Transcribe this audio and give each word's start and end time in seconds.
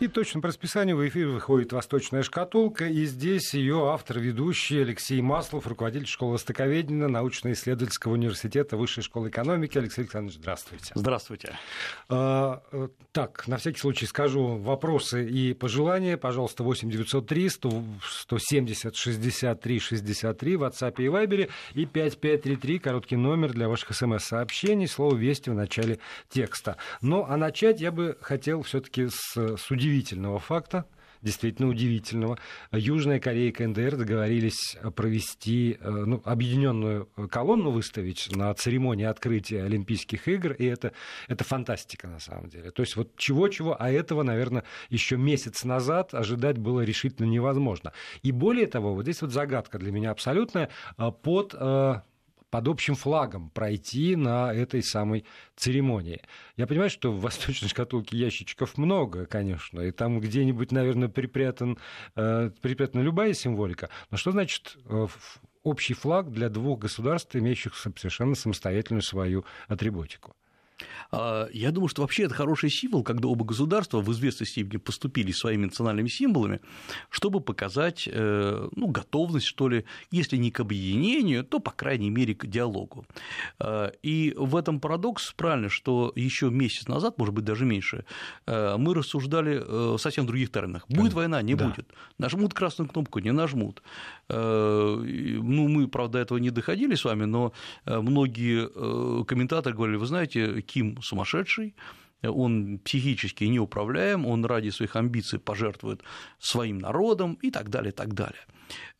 И 0.00 0.06
точно 0.06 0.40
по 0.40 0.46
расписанию 0.46 0.96
в 0.96 1.08
эфир 1.08 1.26
выходит 1.26 1.72
«Восточная 1.72 2.22
шкатулка», 2.22 2.86
и 2.86 3.04
здесь 3.04 3.52
ее 3.52 3.90
автор, 3.90 4.20
ведущий 4.20 4.78
Алексей 4.78 5.20
Маслов, 5.20 5.66
руководитель 5.66 6.06
школы 6.06 6.34
востоковедения 6.34 7.08
научно-исследовательского 7.08 8.12
университета 8.12 8.76
Высшей 8.76 9.02
школы 9.02 9.28
экономики. 9.28 9.76
Алексей 9.76 10.02
Александрович, 10.02 10.38
здравствуйте. 10.38 10.92
Здравствуйте. 10.94 11.58
А, 12.08 12.62
э, 12.70 12.88
так, 13.10 13.48
на 13.48 13.56
всякий 13.56 13.80
случай 13.80 14.06
скажу 14.06 14.58
вопросы 14.58 15.28
и 15.28 15.52
пожелания. 15.52 16.16
Пожалуйста, 16.16 16.62
8 16.62 16.88
903 16.88 17.48
170 17.48 18.94
63 18.94 19.80
63 19.80 20.56
в 20.56 20.62
WhatsApp 20.62 20.94
и 20.98 21.06
Viber 21.06 21.50
и 21.74 21.86
5533, 21.86 22.78
короткий 22.78 23.16
номер 23.16 23.52
для 23.52 23.68
ваших 23.68 23.96
смс-сообщений, 23.96 24.86
слово 24.86 25.16
«Вести» 25.16 25.50
в 25.50 25.54
начале 25.54 25.98
текста. 26.28 26.76
Ну, 27.02 27.26
а 27.28 27.36
начать 27.36 27.80
я 27.80 27.90
бы 27.90 28.16
хотел 28.20 28.62
все-таки 28.62 29.08
с 29.08 29.56
судьи 29.56 29.87
удивительного 29.88 30.38
факта, 30.38 30.84
действительно 31.22 31.68
удивительного. 31.68 32.38
Южная 32.72 33.18
Корея 33.18 33.48
и 33.48 33.52
КНДР 33.52 33.96
договорились 33.96 34.76
провести, 34.94 35.78
э, 35.80 35.90
ну, 35.90 36.22
объединенную 36.24 37.06
колонну 37.30 37.70
выставить 37.70 38.34
на 38.36 38.52
церемонии 38.54 39.04
открытия 39.04 39.64
Олимпийских 39.64 40.28
игр, 40.28 40.52
и 40.52 40.64
это, 40.66 40.92
это 41.26 41.42
фантастика 41.44 42.06
на 42.06 42.20
самом 42.20 42.48
деле. 42.48 42.70
То 42.70 42.82
есть 42.82 42.96
вот 42.96 43.16
чего-чего, 43.16 43.76
а 43.80 43.90
этого, 43.90 44.22
наверное, 44.22 44.64
еще 44.90 45.16
месяц 45.16 45.64
назад 45.64 46.14
ожидать 46.14 46.58
было 46.58 46.82
решительно 46.82 47.26
невозможно. 47.26 47.92
И 48.22 48.30
более 48.30 48.66
того, 48.66 48.94
вот 48.94 49.02
здесь 49.02 49.22
вот 49.22 49.32
загадка 49.32 49.78
для 49.78 49.90
меня 49.90 50.10
абсолютная, 50.10 50.68
э, 50.98 51.10
под 51.22 51.54
э, 51.58 52.00
под 52.50 52.68
общим 52.68 52.94
флагом 52.94 53.50
пройти 53.50 54.16
на 54.16 54.52
этой 54.52 54.82
самой 54.82 55.24
церемонии. 55.56 56.20
Я 56.56 56.66
понимаю, 56.66 56.90
что 56.90 57.12
в 57.12 57.20
восточной 57.20 57.68
шкатулке 57.68 58.16
ящичков 58.16 58.78
много, 58.78 59.26
конечно, 59.26 59.80
и 59.80 59.90
там 59.90 60.20
где-нибудь, 60.20 60.72
наверное, 60.72 61.08
припрятан, 61.08 61.78
э, 62.16 62.50
припрятана 62.62 63.02
любая 63.02 63.32
символика. 63.34 63.90
Но 64.10 64.16
что 64.16 64.32
значит 64.32 64.76
э, 64.84 65.06
общий 65.62 65.94
флаг 65.94 66.30
для 66.30 66.48
двух 66.48 66.80
государств, 66.80 67.36
имеющих 67.36 67.76
совершенно 67.76 68.34
самостоятельную 68.34 69.02
свою 69.02 69.44
атрибутику? 69.66 70.34
А, 71.10 71.48
я 71.52 71.70
думаю, 71.70 71.88
что 71.88 72.02
вообще 72.02 72.24
это 72.24 72.34
хороший 72.34 72.70
символ, 72.70 73.02
когда 73.02 73.28
оба 73.28 73.44
государства 73.44 74.00
в 74.00 74.12
известной 74.12 74.46
степени 74.46 74.78
поступили 74.78 75.32
своими 75.32 75.66
национальными 75.66 76.08
символами, 76.08 76.60
чтобы 77.10 77.40
показать 77.40 78.08
э, 78.10 78.68
ну, 78.74 78.88
готовность, 78.88 79.46
что 79.46 79.68
ли, 79.68 79.84
если 80.10 80.36
не 80.36 80.50
к 80.50 80.60
объединению, 80.60 81.44
то, 81.44 81.60
по 81.60 81.70
крайней 81.70 82.10
мере, 82.10 82.34
к 82.34 82.46
диалогу. 82.46 83.06
А, 83.58 83.92
и 84.02 84.34
в 84.36 84.56
этом 84.56 84.80
парадокс 84.80 85.32
правильно, 85.32 85.68
что 85.68 86.12
еще 86.14 86.50
месяц 86.50 86.88
назад, 86.88 87.18
может 87.18 87.34
быть, 87.34 87.44
даже 87.44 87.64
меньше, 87.64 88.04
э, 88.46 88.76
мы 88.76 88.94
рассуждали 88.94 89.56
э, 89.56 89.96
в 89.96 89.98
совсем 89.98 90.26
других 90.26 90.50
терминах. 90.50 90.86
Будет 90.88 91.12
война, 91.12 91.42
не 91.42 91.54
да. 91.54 91.68
будет. 91.68 91.88
Нажмут 92.18 92.54
красную 92.54 92.88
кнопку, 92.88 93.18
не 93.18 93.32
нажмут. 93.32 93.82
Ну, 94.28 95.68
мы, 95.68 95.88
правда, 95.88 96.18
этого 96.18 96.38
не 96.38 96.50
доходили 96.50 96.94
с 96.94 97.04
вами, 97.04 97.24
но 97.24 97.52
многие 97.86 98.68
комментаторы 99.24 99.74
говорили, 99.74 99.96
вы 99.96 100.06
знаете, 100.06 100.60
Ким 100.68 101.00
сумасшедший, 101.02 101.74
он 102.22 102.78
психически 102.78 103.44
неуправляем, 103.44 104.26
он 104.26 104.44
ради 104.44 104.70
своих 104.70 104.96
амбиций 104.96 105.38
пожертвует 105.38 106.02
своим 106.38 106.78
народом 106.78 107.38
и 107.42 107.50
так 107.50 107.70
далее, 107.70 107.92
так 107.92 108.14
далее. 108.14 108.44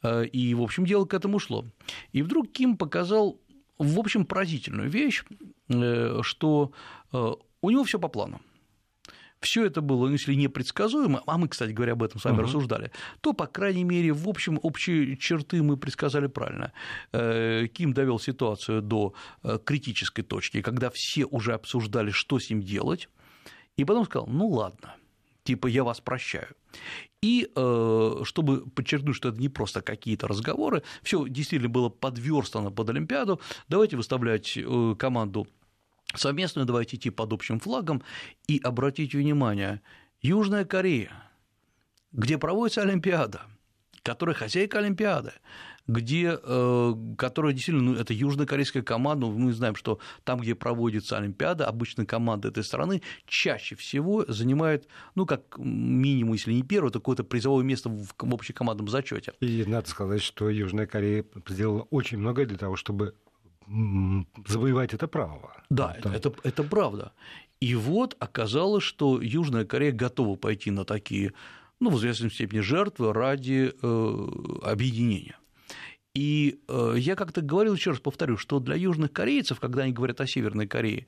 Э, 0.02 0.24
и, 0.24 0.54
в 0.54 0.62
общем, 0.62 0.84
дело 0.84 1.04
к 1.04 1.14
этому 1.14 1.38
шло. 1.38 1.64
И 2.12 2.22
вдруг 2.22 2.52
Ким 2.52 2.76
показал, 2.76 3.40
в 3.78 3.98
общем, 3.98 4.24
поразительную 4.24 4.88
вещь, 4.88 5.24
э, 5.68 6.20
что 6.22 6.72
э, 7.12 7.32
у 7.60 7.70
него 7.70 7.84
все 7.84 7.98
по 7.98 8.08
плану 8.08 8.40
все 9.40 9.66
это 9.66 9.80
было, 9.80 10.06
ну, 10.06 10.12
если 10.12 10.34
непредсказуемо, 10.34 11.22
а 11.26 11.38
мы, 11.38 11.48
кстати 11.48 11.72
говоря, 11.72 11.92
об 11.92 12.02
этом 12.02 12.20
с 12.20 12.24
вами 12.24 12.38
uh-huh. 12.38 12.42
рассуждали, 12.42 12.90
то, 13.20 13.32
по 13.32 13.46
крайней 13.46 13.84
мере, 13.84 14.12
в 14.12 14.28
общем, 14.28 14.58
общие 14.62 15.16
черты 15.16 15.62
мы 15.62 15.76
предсказали 15.76 16.26
правильно. 16.26 16.72
Э, 17.12 17.66
Ким 17.72 17.92
довел 17.92 18.18
ситуацию 18.18 18.82
до 18.82 19.14
э, 19.42 19.58
критической 19.64 20.24
точки, 20.24 20.62
когда 20.62 20.90
все 20.90 21.24
уже 21.24 21.54
обсуждали, 21.54 22.10
что 22.10 22.38
с 22.38 22.50
ним 22.50 22.62
делать, 22.62 23.08
и 23.76 23.84
потом 23.84 24.04
сказал, 24.06 24.26
ну 24.26 24.48
ладно, 24.48 24.94
типа 25.44 25.68
я 25.68 25.84
вас 25.84 26.00
прощаю. 26.00 26.48
И 27.22 27.48
э, 27.54 28.20
чтобы 28.24 28.66
подчеркнуть, 28.70 29.16
что 29.16 29.28
это 29.28 29.40
не 29.40 29.48
просто 29.48 29.82
какие-то 29.82 30.28
разговоры, 30.28 30.82
все 31.02 31.26
действительно 31.28 31.70
было 31.70 31.88
подверстано 31.88 32.70
под 32.70 32.90
Олимпиаду, 32.90 33.40
давайте 33.68 33.96
выставлять 33.96 34.58
команду 34.98 35.48
совместную 36.14 36.66
давайте 36.66 36.96
идти 36.96 37.10
под 37.10 37.32
общим 37.32 37.60
флагом 37.60 38.02
и 38.46 38.60
обратите 38.62 39.18
внимание, 39.18 39.80
Южная 40.20 40.64
Корея, 40.64 41.12
где 42.12 42.38
проводится 42.38 42.82
Олимпиада, 42.82 43.42
которая 44.02 44.34
хозяйка 44.34 44.78
Олимпиады, 44.78 45.32
где, 45.86 46.38
э, 46.40 46.94
которая 47.16 47.54
действительно, 47.54 47.92
ну, 47.92 47.98
это 47.98 48.12
южнокорейская 48.12 48.82
команда, 48.82 49.26
мы 49.26 49.52
знаем, 49.52 49.74
что 49.74 49.98
там, 50.24 50.40
где 50.40 50.54
проводится 50.54 51.16
Олимпиада, 51.16 51.66
обычно 51.66 52.04
команда 52.04 52.48
этой 52.48 52.62
страны 52.62 53.02
чаще 53.26 53.74
всего 53.74 54.24
занимает, 54.28 54.86
ну, 55.14 55.24
как 55.24 55.56
минимум, 55.58 56.34
если 56.34 56.52
не 56.52 56.62
первое, 56.62 56.90
то 56.90 57.00
какое-то 57.00 57.24
призовое 57.24 57.64
место 57.64 57.88
в 57.88 58.34
общекомандном 58.34 58.88
зачете. 58.88 59.32
И 59.40 59.64
надо 59.66 59.88
сказать, 59.88 60.22
что 60.22 60.50
Южная 60.50 60.86
Корея 60.86 61.24
сделала 61.48 61.82
очень 61.90 62.18
многое 62.18 62.46
для 62.46 62.58
того, 62.58 62.76
чтобы 62.76 63.14
завоевать 64.46 64.94
это 64.94 65.08
право. 65.08 65.52
Да, 65.70 65.94
это, 65.98 66.08
это, 66.10 66.32
это 66.42 66.62
правда. 66.62 67.12
И 67.60 67.74
вот 67.74 68.16
оказалось, 68.20 68.84
что 68.84 69.20
Южная 69.20 69.64
Корея 69.64 69.92
готова 69.92 70.36
пойти 70.36 70.70
на 70.70 70.84
такие, 70.84 71.32
ну, 71.80 71.90
в 71.90 71.98
известной 71.98 72.30
степени 72.30 72.60
жертвы 72.60 73.12
ради 73.12 73.72
э, 73.80 74.28
объединения. 74.62 75.36
И 76.14 76.60
э, 76.68 76.94
я 76.96 77.14
как-то 77.14 77.42
говорил, 77.42 77.74
еще 77.74 77.90
раз 77.90 78.00
повторю, 78.00 78.36
что 78.36 78.60
для 78.60 78.74
южных 78.74 79.12
корейцев, 79.12 79.60
когда 79.60 79.82
они 79.82 79.92
говорят 79.92 80.20
о 80.20 80.26
Северной 80.26 80.66
Корее, 80.66 81.06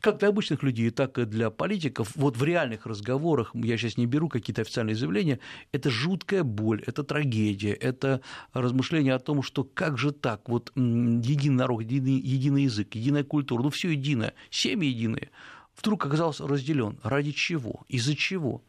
как 0.00 0.18
для 0.18 0.28
обычных 0.28 0.62
людей, 0.62 0.90
так 0.90 1.18
и 1.18 1.24
для 1.24 1.50
политиков, 1.50 2.12
вот 2.14 2.36
в 2.36 2.44
реальных 2.44 2.86
разговорах, 2.86 3.50
я 3.54 3.76
сейчас 3.76 3.96
не 3.96 4.06
беру 4.06 4.28
какие-то 4.28 4.62
официальные 4.62 4.96
заявления, 4.96 5.38
это 5.72 5.90
жуткая 5.90 6.44
боль, 6.44 6.82
это 6.86 7.02
трагедия, 7.04 7.72
это 7.72 8.20
размышление 8.52 9.14
о 9.14 9.18
том, 9.18 9.42
что 9.42 9.64
как 9.64 9.98
же 9.98 10.12
так, 10.12 10.48
вот 10.48 10.72
единый 10.76 11.56
народ, 11.56 11.82
единый, 11.82 12.20
единый 12.20 12.64
язык, 12.64 12.94
единая 12.94 13.24
культура, 13.24 13.62
ну 13.62 13.70
все 13.70 13.90
единое, 13.90 14.34
семьи 14.50 14.88
единые, 14.88 15.30
вдруг 15.76 16.06
оказался 16.06 16.46
разделен. 16.46 16.98
Ради 17.02 17.32
чего? 17.32 17.84
Из-за 17.88 18.14
чего? 18.14 18.62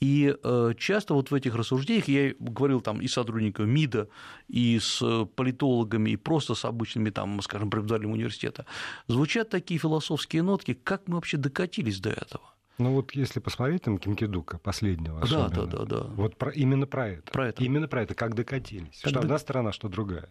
И 0.00 0.34
э, 0.42 0.74
часто 0.78 1.14
вот 1.14 1.30
в 1.30 1.34
этих 1.34 1.54
рассуждениях, 1.54 2.08
я 2.08 2.34
говорил 2.38 2.80
там 2.80 3.00
и 3.00 3.08
с 3.08 3.14
сотрудниками 3.14 3.66
МИДа, 3.66 4.08
и 4.48 4.78
с 4.78 5.24
политологами, 5.36 6.10
и 6.10 6.16
просто 6.16 6.54
с 6.54 6.64
обычными, 6.64 7.10
там, 7.10 7.40
скажем, 7.40 7.70
преподавателями 7.70 8.12
университета, 8.12 8.66
звучат 9.08 9.48
такие 9.48 9.80
философские 9.80 10.42
нотки, 10.42 10.74
как 10.74 11.08
мы 11.08 11.14
вообще 11.14 11.38
докатились 11.38 12.00
до 12.00 12.10
этого. 12.10 12.52
Ну 12.78 12.92
вот 12.92 13.12
если 13.12 13.40
посмотреть 13.40 13.82
там 13.82 13.98
Кимкидука, 13.98 14.58
последнего 14.58 15.22
особенно, 15.22 15.48
да, 15.48 15.64
да, 15.64 15.78
да, 15.78 15.84
да. 15.84 16.06
вот 16.08 16.36
про, 16.36 16.50
именно 16.50 16.86
про 16.86 17.08
это. 17.08 17.32
Про 17.32 17.48
это. 17.48 17.64
Именно 17.64 17.88
про 17.88 18.02
это, 18.02 18.14
как 18.14 18.34
докатились. 18.34 19.00
Как 19.00 19.10
что 19.10 19.12
до... 19.12 19.20
одна 19.20 19.38
сторона, 19.38 19.72
что 19.72 19.88
другая. 19.88 20.28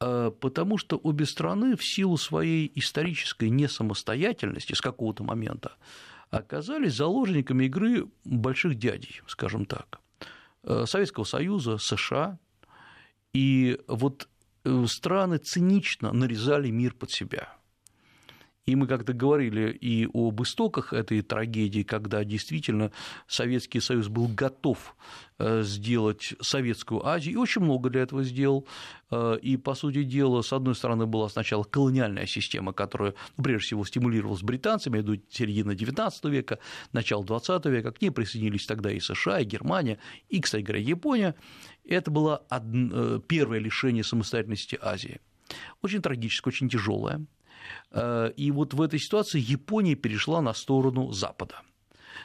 Э, 0.00 0.30
потому 0.40 0.78
что 0.78 0.96
обе 0.96 1.26
страны 1.26 1.76
в 1.76 1.84
силу 1.84 2.16
своей 2.16 2.70
исторической 2.74 3.50
несамостоятельности 3.50 4.72
с 4.72 4.80
какого-то 4.80 5.24
момента 5.24 5.72
оказались 6.30 6.94
заложниками 6.94 7.64
игры 7.64 8.06
больших 8.24 8.76
дядей, 8.76 9.20
скажем 9.26 9.64
так, 9.64 10.00
э, 10.62 10.84
Советского 10.86 11.24
Союза, 11.24 11.78
США, 11.78 12.38
и 13.32 13.78
вот 13.86 14.28
э, 14.64 14.84
страны 14.86 15.38
цинично 15.38 16.12
нарезали 16.12 16.70
мир 16.70 16.94
под 16.94 17.10
себя. 17.10 17.56
И 18.66 18.74
мы 18.74 18.88
как-то 18.88 19.12
говорили 19.12 19.70
и 19.70 20.08
об 20.12 20.42
истоках 20.42 20.92
этой 20.92 21.22
трагедии, 21.22 21.84
когда 21.84 22.24
действительно 22.24 22.90
Советский 23.28 23.78
Союз 23.78 24.08
был 24.08 24.26
готов 24.26 24.96
э, 25.38 25.62
сделать 25.62 26.34
Советскую 26.40 27.06
Азию, 27.06 27.34
и 27.34 27.36
очень 27.36 27.62
много 27.62 27.90
для 27.90 28.02
этого 28.02 28.24
сделал. 28.24 28.66
Э, 29.12 29.38
и, 29.40 29.56
по 29.56 29.76
сути 29.76 30.02
дела, 30.02 30.42
с 30.42 30.52
одной 30.52 30.74
стороны, 30.74 31.06
была 31.06 31.28
сначала 31.28 31.62
колониальная 31.62 32.26
система, 32.26 32.72
которая, 32.72 33.14
ну, 33.36 33.44
прежде 33.44 33.66
всего, 33.66 33.84
стимулировалась 33.84 34.42
британцами, 34.42 35.00
до 35.00 35.16
середины 35.30 35.72
XIX 35.72 36.10
века, 36.28 36.58
начало 36.90 37.22
XX 37.22 37.70
века, 37.70 37.92
к 37.92 38.02
ней 38.02 38.10
присоединились 38.10 38.66
тогда 38.66 38.90
и 38.90 38.98
США, 38.98 39.38
и 39.38 39.44
Германия, 39.44 40.00
и, 40.28 40.40
кстати 40.40 40.64
говоря, 40.64 40.82
Япония. 40.82 41.36
Это 41.84 42.10
было 42.10 42.42
э, 42.50 43.20
первое 43.28 43.60
лишение 43.60 44.02
самостоятельности 44.02 44.76
Азии. 44.82 45.20
Очень 45.82 46.02
трагическое, 46.02 46.50
очень 46.50 46.68
тяжелое. 46.68 47.24
Э, 47.90 48.32
и 48.36 48.50
вот 48.50 48.74
в 48.74 48.82
этой 48.82 48.98
ситуации 48.98 49.40
Япония 49.40 49.94
перешла 49.94 50.40
на 50.40 50.54
сторону 50.54 51.12
Запада. 51.12 51.62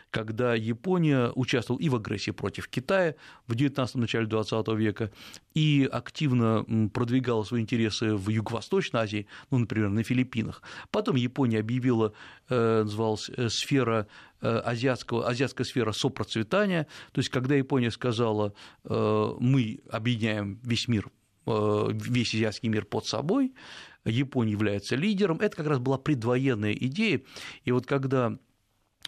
когда 0.09 0.55
Япония 0.55 1.31
участвовала 1.35 1.81
и 1.81 1.87
в 1.87 1.95
агрессии 1.95 2.31
против 2.31 2.67
Китая 2.67 3.15
в 3.47 3.55
19 3.55 3.95
начале 3.95 4.25
20 4.25 4.67
века, 4.69 5.09
и 5.53 5.87
активно 5.89 6.65
продвигала 6.93 7.43
свои 7.43 7.61
интересы 7.61 8.15
в 8.15 8.29
Юго-Восточной 8.29 9.01
Азии, 9.01 9.27
ну, 9.51 9.59
например, 9.59 9.89
на 9.89 10.03
Филиппинах. 10.03 10.61
Потом 10.91 11.15
Япония 11.15 11.59
объявила, 11.59 12.13
э, 12.49 12.83
называлась 12.83 13.29
э, 13.29 13.47
сфера 13.49 14.07
азиатского, 14.41 15.29
азиатская 15.29 15.65
сфера 15.65 15.91
сопроцветания, 15.91 16.87
то 17.11 17.19
есть 17.19 17.29
когда 17.29 17.55
Япония 17.55 17.91
сказала, 17.91 18.53
мы 18.83 19.81
объединяем 19.91 20.59
весь 20.63 20.87
мир 20.87 21.09
весь 21.45 22.33
азиатский 22.33 22.69
мир 22.69 22.85
под 22.85 23.05
собой, 23.05 23.53
Япония 24.05 24.51
является 24.51 24.95
лидером. 24.95 25.39
Это 25.39 25.55
как 25.55 25.67
раз 25.67 25.79
была 25.79 25.97
предвоенная 25.97 26.73
идея. 26.73 27.21
И 27.63 27.71
вот 27.71 27.85
когда 27.85 28.37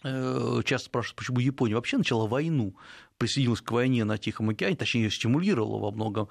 э, 0.04 0.62
часто 0.66 0.86
спрашивают, 0.88 1.18
почему 1.18 1.40
Япония 1.40 1.76
вообще 1.76 1.98
начала 1.98 2.28
войну, 2.28 2.76
присоединилась 3.18 3.62
к 3.62 3.72
войне 3.72 4.04
на 4.04 4.18
Тихом 4.18 4.50
океане, 4.50 4.76
точнее, 4.76 5.04
ее 5.04 5.12
стимулировала 5.12 5.80
во 5.80 5.92
многом, 5.92 6.28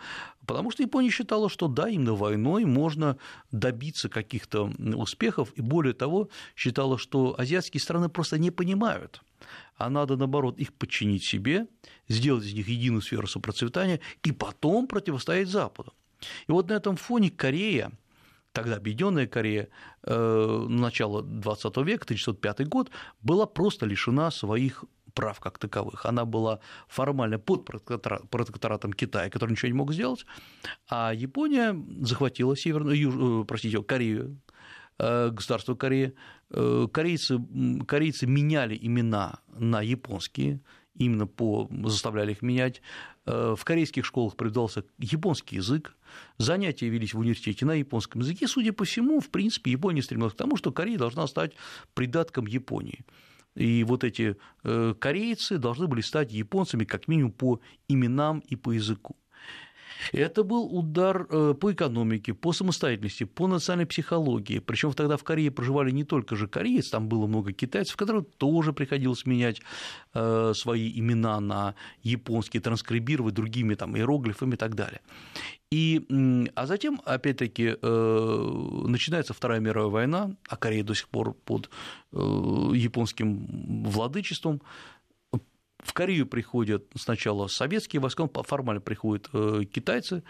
потому 0.47 0.71
что 0.71 0.83
Япония 0.83 1.11
считала, 1.11 1.49
что 1.49 1.69
да, 1.69 1.89
именно 1.89 2.15
войной 2.15 2.65
можно 2.65 3.17
добиться 3.51 4.09
каких-то 4.09 4.71
успехов, 4.95 5.53
и 5.57 5.61
более 5.63 5.95
того, 5.95 6.29
считала, 6.55 6.99
что 6.99 7.35
азиатские 7.39 7.81
страны 7.81 8.09
просто 8.09 8.39
не 8.39 8.51
понимают, 8.51 9.23
а 9.77 9.89
надо, 9.89 10.17
наоборот, 10.17 10.59
их 10.59 10.75
подчинить 10.75 11.25
себе, 11.25 11.67
сделать 12.09 12.45
из 12.45 12.53
них 12.53 12.69
единую 12.69 13.01
сферу 13.01 13.27
сопроцветания 13.27 14.01
и 14.23 14.33
потом 14.33 14.87
противостоять 14.87 15.49
Западу. 15.49 15.95
И 16.47 16.53
вот 16.53 16.69
на 16.69 16.75
этом 16.75 16.97
фоне 16.97 17.31
Корея 17.31 17.91
тогда 18.53 18.77
Объединенная 18.77 19.27
Корея, 19.27 19.69
э, 20.05 20.67
начала 20.69 21.23
20 21.23 21.77
века, 21.85 22.05
1905 22.05 22.69
год, 22.69 22.91
была 23.23 23.47
просто 23.47 23.87
лишена 23.87 24.31
своих 24.31 24.85
прав 25.15 25.41
как 25.41 25.59
таковых. 25.59 26.07
Она 26.07 26.25
была 26.25 26.59
формально 26.89 27.39
под 27.39 27.65
протекторатом 28.31 28.93
Китая, 28.93 29.31
который 29.31 29.51
ничего 29.53 29.69
не 29.69 29.77
мог 29.77 29.93
сделать, 29.93 30.27
а 30.89 31.13
Япония 31.15 31.77
захватила 32.01 32.57
Северную, 32.57 32.97
Юж... 32.97 33.15
Э, 33.17 33.45
простите, 33.47 33.83
Корею, 33.83 34.41
э, 34.99 35.31
государство 35.31 35.75
Корея. 35.75 36.13
Корейцы, 36.93 37.41
корейцы 37.89 38.27
меняли 38.27 38.79
имена 38.83 39.41
на 39.49 39.81
японские, 39.81 40.61
именно 40.97 41.27
по, 41.27 41.69
заставляли 41.85 42.33
их 42.33 42.43
менять. 42.43 42.83
Э, 43.27 43.55
в 43.57 43.65
корейских 43.65 44.05
школах 44.05 44.37
преподавался 44.37 44.85
японский 44.99 45.57
язык, 45.57 45.97
занятия 46.39 46.89
велись 46.89 47.15
в 47.15 47.19
университете 47.19 47.65
на 47.67 47.75
японском 47.75 48.21
языке. 48.21 48.47
Судя 48.47 48.73
по 48.73 48.85
всему, 48.85 49.21
в 49.21 49.31
принципе, 49.31 49.71
Япония 49.71 50.03
стремилась 50.03 50.35
к 50.35 50.37
тому, 50.37 50.57
что 50.57 50.73
Корея 50.73 50.99
должна 50.99 51.27
стать 51.27 51.53
придатком 51.95 52.47
Японии. 52.47 53.05
И 53.55 53.85
вот 53.85 54.03
эти 54.03 54.37
э, 54.65 54.95
корейцы 54.99 55.59
должны 55.59 55.87
были 55.87 56.01
стать 56.01 56.33
японцами 56.33 56.85
как 56.85 57.09
минимум 57.09 57.33
по 57.33 57.61
именам 57.89 58.41
и 58.41 58.57
по 58.57 58.73
языку. 58.73 59.17
Это 60.13 60.43
был 60.43 60.65
удар 60.65 61.27
э, 61.31 61.55
по 61.59 61.73
экономике, 61.73 62.35
по 62.35 62.53
самостоятельности, 62.53 63.25
по 63.25 63.47
национальной 63.47 63.87
психологии. 63.87 64.59
Причем 64.59 64.93
тогда 64.93 65.17
в 65.17 65.25
Корее 65.25 65.51
проживали 65.51 65.91
не 65.91 66.05
только 66.05 66.37
же 66.37 66.49
корейцы, 66.49 66.91
там 66.91 67.09
было 67.09 67.27
много 67.27 67.53
китайцев, 67.53 67.97
которым 67.97 68.25
тоже 68.25 68.73
приходилось 68.73 69.27
менять 69.27 69.61
э, 70.15 70.53
свои 70.55 70.99
имена 70.99 71.41
на 71.41 71.75
японские, 72.03 72.61
транскрибировать 72.61 73.35
другими 73.35 73.75
там, 73.75 73.97
иероглифами 73.97 74.55
и 74.55 74.59
так 74.59 74.75
далее. 74.75 75.01
И, 75.71 76.03
а 76.55 76.67
затем, 76.67 77.01
опять-таки, 77.05 77.77
э, 77.81 78.83
начинается 78.87 79.33
Вторая 79.33 79.61
мировая 79.61 79.91
война, 79.91 80.31
а 80.49 80.57
Корея 80.57 80.85
до 80.85 80.95
сих 80.95 81.09
пор 81.09 81.33
под 81.33 81.71
японским 82.13 83.47
владычеством, 83.85 84.61
в 85.83 85.93
Корею 85.93 86.27
приходят 86.27 86.85
сначала 86.95 87.49
советские 87.49 88.01
войска, 88.01 88.29
формально 88.45 88.81
приходят 88.81 89.29
э, 89.33 89.65
китайцы, 89.71 90.23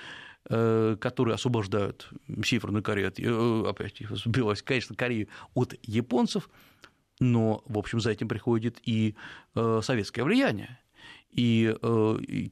э, 0.49 0.97
которые 0.99 1.35
освобождают 1.35 2.11
Северную 2.45 2.83
Корею 2.83 3.09
от, 3.09 3.21
э, 3.21 3.65
опять 3.69 3.99
сбилась, 4.11 4.63
конечно, 4.63 4.97
Корею 4.97 5.29
от 5.55 5.75
японцев, 5.83 6.49
но, 7.21 7.63
в 7.67 7.79
общем, 7.79 8.01
за 8.01 8.11
этим 8.11 8.27
приходит 8.27 8.81
и 8.85 9.15
советское 9.55 10.25
влияние. 10.25 10.81
И 11.31 11.73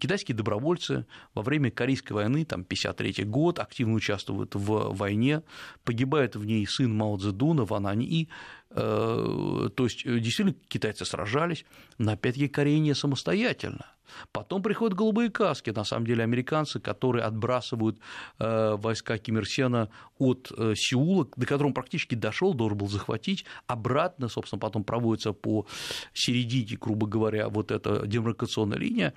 китайские 0.01 0.37
добровольцы 0.37 1.07
во 1.35 1.43
время 1.43 1.71
Корейской 1.71 2.13
войны, 2.13 2.45
там, 2.45 2.61
1953 2.61 3.25
год, 3.25 3.59
активно 3.59 3.95
участвуют 3.95 4.55
в 4.55 4.95
войне, 4.95 5.43
погибает 5.83 6.37
в 6.37 6.45
ней 6.45 6.67
сын 6.67 6.95
Мао 6.95 7.17
Цзэдуна, 7.17 7.65
Ван 7.65 7.87
Ань 7.87 8.05
И, 8.05 8.29
то 8.75 9.85
есть, 9.85 10.07
э, 10.07 10.21
действительно, 10.21 10.55
китайцы 10.69 11.05
сражались, 11.05 11.65
но 11.99 12.13
опять-таки 12.13 12.49
Корея 12.49 12.79
не 12.79 12.95
самостоятельно. 12.95 13.87
Потом 14.33 14.63
приходят 14.63 14.97
голубые 14.97 15.31
каски, 15.31 15.71
на 15.71 15.85
самом 15.85 16.07
деле 16.07 16.23
американцы, 16.23 16.81
которые 16.81 17.25
отбрасывают 17.25 17.99
э, 18.39 18.77
войска 18.77 19.19
Ким 19.19 19.39
Ир 19.39 19.47
Сена 19.47 19.89
от 20.19 20.53
Сеула, 20.77 21.29
до 21.37 21.47
которого 21.47 21.69
он 21.69 21.75
практически 21.75 22.15
дошел, 22.15 22.55
должен 22.55 22.79
был 22.79 22.89
захватить, 22.89 23.45
обратно, 23.67 24.29
собственно, 24.29 24.61
потом 24.61 24.85
проводится 24.85 25.33
по 25.33 25.67
середине, 26.13 26.77
грубо 26.81 27.07
говоря, 27.07 27.49
вот 27.49 27.71
эта 27.71 28.07
демаркационная 28.07 28.79
линия, 28.79 29.15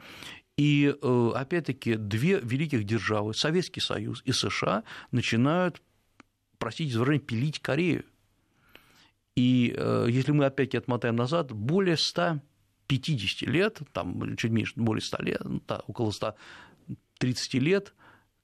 и 0.58 0.96
опять-таки 1.02 1.96
две 1.96 2.40
великих 2.40 2.84
державы, 2.84 3.34
Советский 3.34 3.82
Союз 3.82 4.22
и 4.26 4.32
США, 4.32 4.84
начинают, 5.12 5.82
простите 6.60 6.94
за 6.94 7.00
выражение, 7.00 7.26
пилить 7.26 7.60
Корею. 7.60 8.06
И 9.36 9.74
э, 9.76 10.08
если 10.10 10.32
мы 10.32 10.46
опять 10.46 10.76
отмотаем 10.76 11.16
назад, 11.16 11.52
более 11.52 11.98
150 11.98 13.50
лет, 13.50 13.82
там 13.92 14.36
чуть 14.38 14.52
меньше, 14.52 14.74
более 14.76 15.02
100 15.02 15.24
лет, 15.24 15.42
ну, 15.44 15.62
да, 15.68 15.80
около 15.88 16.12
130 16.12 17.54
лет, 17.56 17.94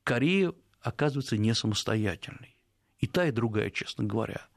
Корея 0.03 0.53
оказывается 0.81 1.38
не 1.38 1.53
самостоятельной. 1.53 2.56
И 3.00 3.07
та, 3.07 3.27
и 3.27 3.31
другая, 3.31 3.69
честно 3.69 4.03
говоря. 4.03 4.47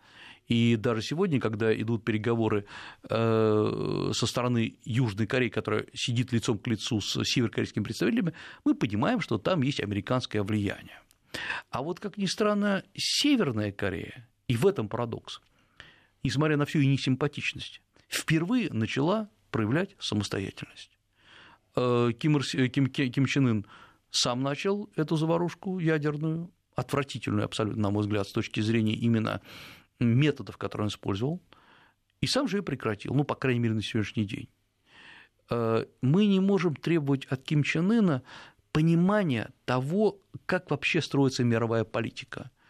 И 0.49 0.77
даже 0.77 1.03
сегодня, 1.03 1.41
когда 1.41 1.73
идут 1.75 2.05
переговоры 2.05 2.67
э, 3.09 4.11
со 4.13 4.27
стороны 4.27 4.77
Южной 4.85 5.27
Кореи, 5.27 5.49
которая 5.49 5.87
сидит 5.95 6.33
лицом 6.33 6.59
к 6.59 6.67
лицу 6.67 7.01
с 7.01 7.25
северокорейскими 7.25 7.85
представителями, 7.85 8.35
мы 8.65 8.75
понимаем, 8.75 9.21
что 9.21 9.39
там 9.39 9.63
есть 9.63 9.81
американское 9.81 10.43
влияние. 10.43 11.01
А 11.71 11.83
вот, 11.83 12.01
как 12.01 12.19
ни 12.19 12.27
странно, 12.27 12.85
Северная 12.95 13.73
Корея, 13.73 14.29
и 14.49 14.57
в 14.57 14.67
этом 14.67 14.89
парадокс, 14.89 15.41
несмотря 16.23 16.57
на 16.57 16.65
всю 16.65 16.81
ее 16.81 16.93
несимпатичность, 16.93 17.83
впервые 18.09 18.73
начала 18.73 19.29
проявлять 19.51 19.97
самостоятельность. 19.99 20.91
Э, 21.77 22.11
Ким, 22.19 22.37
Ир, 22.37 22.69
Ким, 22.69 22.87
Ким 22.87 23.27
Чен 23.27 23.47
Ын 23.49 23.67
сам 24.11 24.43
начал 24.43 24.91
эту 24.97 25.17
заварушку 25.17 25.79
ядерную, 25.79 26.51
отвратительную 26.75 27.45
абсолютно, 27.45 27.83
на 27.83 27.91
мой 27.91 28.03
взгляд, 28.03 28.29
с 28.29 28.33
точки 28.33 28.61
зрения 28.61 28.95
именно 28.95 29.41
методов, 29.99 30.57
которые 30.57 30.87
он 30.87 30.89
использовал, 30.89 31.41
и 32.21 32.27
сам 32.27 32.49
же 32.49 32.59
ее 32.59 32.63
прекратил, 32.63 33.15
ну, 33.15 33.25
по 33.25 33.35
крайней 33.35 33.61
мере, 33.61 33.75
на 33.75 33.83
сегодняшний 33.83 34.25
день. 34.25 34.49
Э, 35.51 35.85
мы 36.03 36.27
не 36.27 36.41
можем 36.41 36.77
требовать 36.77 37.27
от 37.27 37.43
Ким 37.43 37.63
Чен 37.63 37.91
Ына 37.91 38.23
понимания 38.73 39.51
того, 39.65 40.19
как 40.47 40.71
вообще 40.71 41.03
строится 41.03 41.45
мировая 41.45 41.85
политика– 41.85 42.51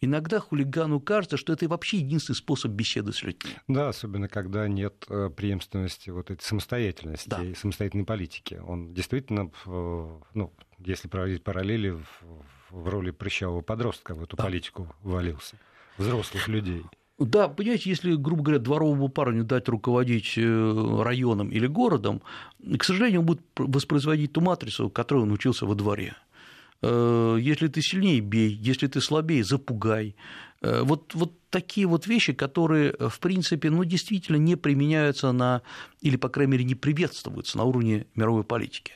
иногда 0.00 0.40
хулигану 0.40 1.00
кажется, 1.00 1.36
что 1.36 1.52
это 1.52 1.68
вообще 1.68 1.98
единственный 1.98 2.36
способ 2.36 2.72
беседы 2.72 3.12
с 3.12 3.22
людьми. 3.22 3.52
Да, 3.68 3.88
особенно 3.88 4.28
когда 4.28 4.68
нет 4.68 5.04
э, 5.08 5.30
преемственности 5.34 6.10
вот 6.10 6.30
этой 6.30 6.42
самостоятельности 6.42 7.28
да. 7.28 7.42
и 7.42 7.54
самостоятельной 7.54 8.04
политики. 8.04 8.60
Он 8.66 8.94
действительно, 8.94 9.50
ну, 9.64 10.52
если 10.78 11.08
проводить 11.08 11.42
параллели, 11.42 11.96
в 12.70 12.88
роли 12.88 13.10
прыщавого 13.10 13.62
подростка 13.62 14.14
в 14.14 14.22
эту 14.22 14.36
да. 14.36 14.44
политику 14.44 14.94
валился, 15.02 15.56
взрослых 15.98 16.48
людей. 16.48 16.84
Да, 17.18 17.48
понимаете, 17.48 17.88
если, 17.88 18.14
грубо 18.14 18.42
говоря, 18.42 18.60
дворовому 18.60 19.08
парню 19.08 19.42
дать 19.42 19.68
руководить 19.70 20.34
э, 20.36 21.02
районом 21.02 21.48
или 21.48 21.66
городом, 21.66 22.20
к 22.78 22.84
сожалению, 22.84 23.20
он 23.20 23.26
будет 23.26 23.40
воспроизводить 23.56 24.34
ту 24.34 24.42
матрицу, 24.42 24.90
которую 24.90 25.24
он 25.24 25.32
учился 25.32 25.64
во 25.64 25.74
дворе. 25.74 26.14
Э, 26.82 27.38
если 27.40 27.68
ты 27.68 27.80
сильнее, 27.82 28.20
бей, 28.20 28.50
если 28.50 28.86
ты 28.86 29.00
слабее, 29.00 29.44
запугай. 29.44 30.16
Э, 30.62 30.82
вот, 30.82 31.14
вот 31.14 31.32
такие 31.50 31.86
вот 31.86 32.06
вещи, 32.06 32.32
которые, 32.32 32.94
в 32.98 33.18
принципе, 33.20 33.70
ну, 33.70 33.84
действительно 33.84 34.36
не 34.36 34.56
применяются 34.56 35.32
на, 35.32 35.62
или, 36.00 36.16
по 36.16 36.28
крайней 36.28 36.52
мере, 36.52 36.64
не 36.64 36.74
приветствуются 36.74 37.58
на 37.58 37.64
уровне 37.64 38.06
мировой 38.14 38.44
политики. 38.44 38.92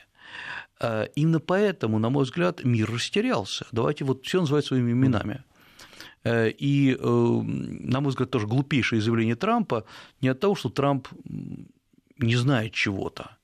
Э, 0.79 1.07
именно 1.15 1.39
поэтому, 1.39 1.99
на 1.99 2.09
мой 2.09 2.23
взгляд, 2.23 2.63
мир 2.63 2.91
растерялся. 2.91 3.65
Давайте 3.71 4.05
вот 4.05 4.25
все 4.25 4.41
называть 4.41 4.65
своими 4.65 4.91
именами. 4.91 5.43
И, 6.23 6.95
на 7.01 7.99
мой 7.99 8.09
взгляд, 8.09 8.29
тоже 8.29 8.45
глупейшее 8.45 9.01
заявление 9.01 9.35
Трампа 9.35 9.85
не 10.21 10.27
от 10.27 10.39
того, 10.39 10.53
что 10.53 10.69
Трамп 10.69 11.07
не 12.19 12.35
знает 12.35 12.73
чего-то, 12.73 13.37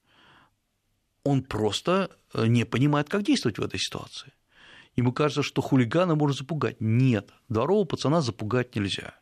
он 1.28 1.44
просто 1.44 1.92
э, 2.02 2.27
не 2.46 2.66
понимает, 2.66 3.10
как 3.10 3.24
действовать 3.24 3.58
в 3.58 3.64
этой 3.64 3.80
ситуации. 3.80 4.34
Ему 4.96 5.12
кажется, 5.12 5.44
что 5.44 5.62
хулигана 5.62 6.16
можно 6.16 6.36
запугать. 6.36 6.78
Нет, 6.80 7.30
дворового 7.50 7.86
пацана 7.86 8.22
запугать 8.22 8.76
нельзя. 8.76 9.14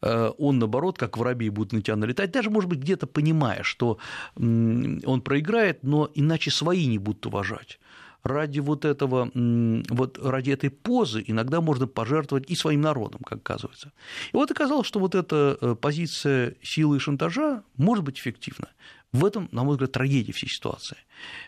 он, 0.00 0.58
наоборот, 0.58 0.98
как 0.98 1.16
воробей 1.16 1.48
будет 1.48 1.72
на 1.72 1.82
тебя 1.82 1.96
налетать, 1.96 2.30
даже, 2.30 2.50
может 2.50 2.68
быть, 2.68 2.80
где-то 2.80 3.06
понимая, 3.06 3.62
что 3.62 3.98
он 4.36 5.22
проиграет, 5.24 5.82
но 5.82 6.10
иначе 6.14 6.50
свои 6.50 6.86
не 6.86 6.98
будут 6.98 7.26
уважать 7.26 7.80
ради 8.22 8.60
вот 8.60 8.84
этого, 8.84 9.30
вот 9.34 10.18
ради 10.22 10.50
этой 10.50 10.70
позы 10.70 11.24
иногда 11.26 11.60
можно 11.60 11.86
пожертвовать 11.86 12.50
и 12.50 12.54
своим 12.54 12.80
народом, 12.80 13.20
как 13.24 13.38
оказывается. 13.38 13.92
И 14.32 14.36
вот 14.36 14.50
оказалось, 14.50 14.86
что 14.86 15.00
вот 15.00 15.14
эта 15.14 15.56
э, 15.60 15.74
позиция 15.74 16.54
силы 16.62 16.96
и 16.96 17.00
шантажа 17.00 17.62
может 17.76 18.04
быть 18.04 18.18
эффективна. 18.18 18.68
В 19.12 19.24
этом, 19.24 19.48
на 19.52 19.64
мой 19.64 19.72
взгляд, 19.72 19.92
трагедия 19.92 20.32
всей 20.32 20.48
ситуации. 20.48 20.98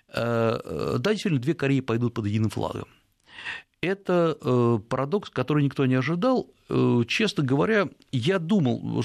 Э, 0.08 0.58
э, 0.64 0.96
да, 0.98 1.10
действительно, 1.10 1.40
две 1.40 1.54
Кореи 1.54 1.80
пойдут 1.80 2.14
под 2.14 2.26
единым 2.26 2.50
флагом 2.50 2.88
это 3.82 4.36
э, 4.40 4.78
парадокс, 4.88 5.30
который 5.30 5.64
никто 5.64 5.86
не 5.86 5.94
ожидал. 5.94 6.50
Честно 7.08 7.42
говоря, 7.42 7.88
я 8.12 8.38
думал, 8.38 9.02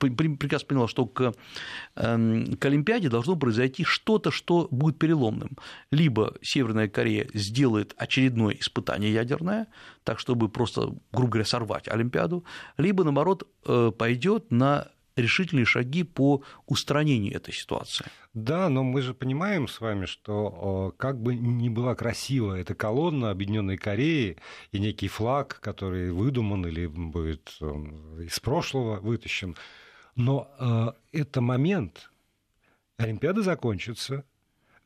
прекрасно 0.00 0.66
понял, 0.66 0.88
что 0.88 1.06
к, 1.06 1.32
эм, 1.94 2.56
к 2.56 2.64
Олимпиаде 2.64 3.08
должно 3.08 3.36
произойти 3.36 3.84
что-то, 3.84 4.32
что 4.32 4.66
будет 4.72 4.98
переломным. 4.98 5.56
Либо 5.92 6.34
Северная 6.42 6.88
Корея 6.88 7.28
сделает 7.32 7.94
очередное 7.98 8.56
испытание 8.58 9.12
ядерное, 9.12 9.68
так 10.02 10.18
чтобы 10.18 10.48
просто, 10.48 10.94
грубо 11.12 11.32
говоря, 11.32 11.44
сорвать 11.44 11.86
Олимпиаду, 11.86 12.44
либо, 12.78 13.04
наоборот, 13.04 13.46
пойдет 13.96 14.50
на 14.50 14.88
решительные 15.16 15.64
шаги 15.64 16.02
по 16.02 16.42
устранению 16.66 17.34
этой 17.34 17.54
ситуации. 17.54 18.06
Да, 18.32 18.68
но 18.68 18.82
мы 18.82 19.00
же 19.00 19.14
понимаем 19.14 19.68
с 19.68 19.80
вами, 19.80 20.06
что 20.06 20.92
как 20.96 21.20
бы 21.20 21.34
ни 21.36 21.68
была 21.68 21.94
красива 21.94 22.58
эта 22.58 22.74
колонна 22.74 23.30
Объединенной 23.30 23.76
Кореи 23.76 24.36
и 24.72 24.78
некий 24.78 25.08
флаг, 25.08 25.60
который 25.60 26.10
выдуман 26.10 26.66
или 26.66 26.86
будет 26.86 27.56
из 27.60 28.40
прошлого 28.40 28.98
вытащен, 29.00 29.56
но 30.16 30.48
э, 30.58 31.18
это 31.18 31.40
момент, 31.40 32.10
Олимпиада 32.98 33.42
закончится, 33.42 34.24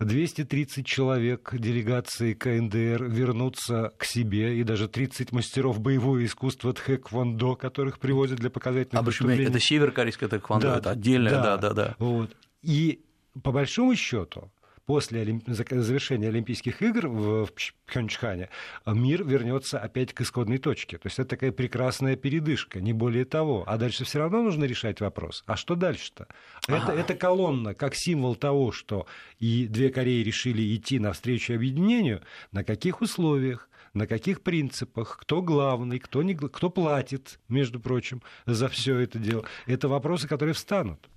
230 0.00 0.86
человек 0.86 1.50
делегации 1.52 2.32
КНДР 2.32 3.04
вернутся 3.04 3.92
к 3.98 4.04
себе, 4.04 4.56
и 4.58 4.62
даже 4.62 4.88
30 4.88 5.32
мастеров 5.32 5.80
боевого 5.80 6.24
искусства 6.24 6.72
тхэквондо, 6.72 7.56
которых 7.56 7.98
привозят 7.98 8.38
для 8.38 8.50
показательных 8.50 9.02
а, 9.02 9.04
выступлений. 9.04 9.44
Это 9.44 9.58
северокорейское 9.58 10.28
тхэквондо, 10.28 10.68
да, 10.68 10.78
это 10.78 10.90
отдельное, 10.90 11.32
да, 11.32 11.42
да, 11.42 11.56
да. 11.56 11.72
да. 11.72 11.96
Вот. 11.98 12.36
И 12.62 13.04
по 13.42 13.50
большому 13.50 13.96
счету, 13.96 14.50
после 14.88 15.22
завершения 15.46 16.28
Олимпийских 16.28 16.80
игр 16.80 17.08
в 17.08 17.50
Пхенчхане 17.84 18.48
мир 18.86 19.22
вернется 19.22 19.78
опять 19.78 20.14
к 20.14 20.22
исходной 20.22 20.56
точке. 20.56 20.96
То 20.96 21.08
есть 21.08 21.18
это 21.18 21.28
такая 21.28 21.52
прекрасная 21.52 22.16
передышка, 22.16 22.80
не 22.80 22.94
более 22.94 23.26
того. 23.26 23.64
А 23.66 23.76
дальше 23.76 24.06
все 24.06 24.18
равно 24.18 24.42
нужно 24.42 24.64
решать 24.64 25.02
вопрос. 25.02 25.44
А 25.46 25.56
что 25.56 25.74
дальше-то? 25.74 26.26
Ага. 26.68 26.78
Это, 26.78 27.00
это 27.00 27.14
колонна 27.14 27.74
как 27.74 27.94
символ 27.94 28.34
того, 28.34 28.72
что 28.72 29.06
и 29.38 29.66
две 29.66 29.90
Кореи 29.90 30.22
решили 30.22 30.74
идти 30.74 30.98
навстречу 30.98 31.52
объединению. 31.52 32.22
На 32.50 32.64
каких 32.64 33.02
условиях? 33.02 33.68
на 33.94 34.06
каких 34.06 34.42
принципах, 34.42 35.18
кто 35.18 35.42
главный, 35.42 35.98
кто, 35.98 36.22
не, 36.22 36.34
кто 36.34 36.70
платит, 36.70 37.40
между 37.48 37.80
прочим, 37.80 38.22
за 38.46 38.68
все 38.68 38.98
это 38.98 39.18
дело. 39.18 39.44
Это 39.66 39.88
вопросы, 39.88 40.28
которые 40.28 40.54
встанут. 40.54 41.08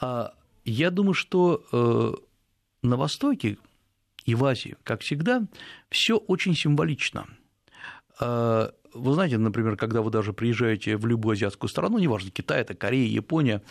А, 0.00 0.34
я 0.64 0.90
думаю, 0.90 1.14
что 1.14 1.64
э, 1.72 2.12
на 2.84 2.96
Востоке 2.96 3.58
и 4.24 4.34
в 4.34 4.44
Азии, 4.44 4.76
как 4.84 5.00
всегда, 5.00 5.46
все 5.90 6.16
очень 6.16 6.54
символично. 6.54 7.26
А, 8.20 8.72
вы 8.92 9.14
знаете, 9.14 9.38
например, 9.38 9.76
когда 9.76 10.02
вы 10.02 10.10
даже 10.10 10.32
приезжаете 10.32 10.96
в 10.96 11.06
любую 11.06 11.32
азиатскую 11.32 11.68
страну, 11.68 11.98
неважно, 11.98 12.30
Китай, 12.30 12.60
это 12.60 12.74
Корея, 12.74 13.08
Япония, 13.08 13.62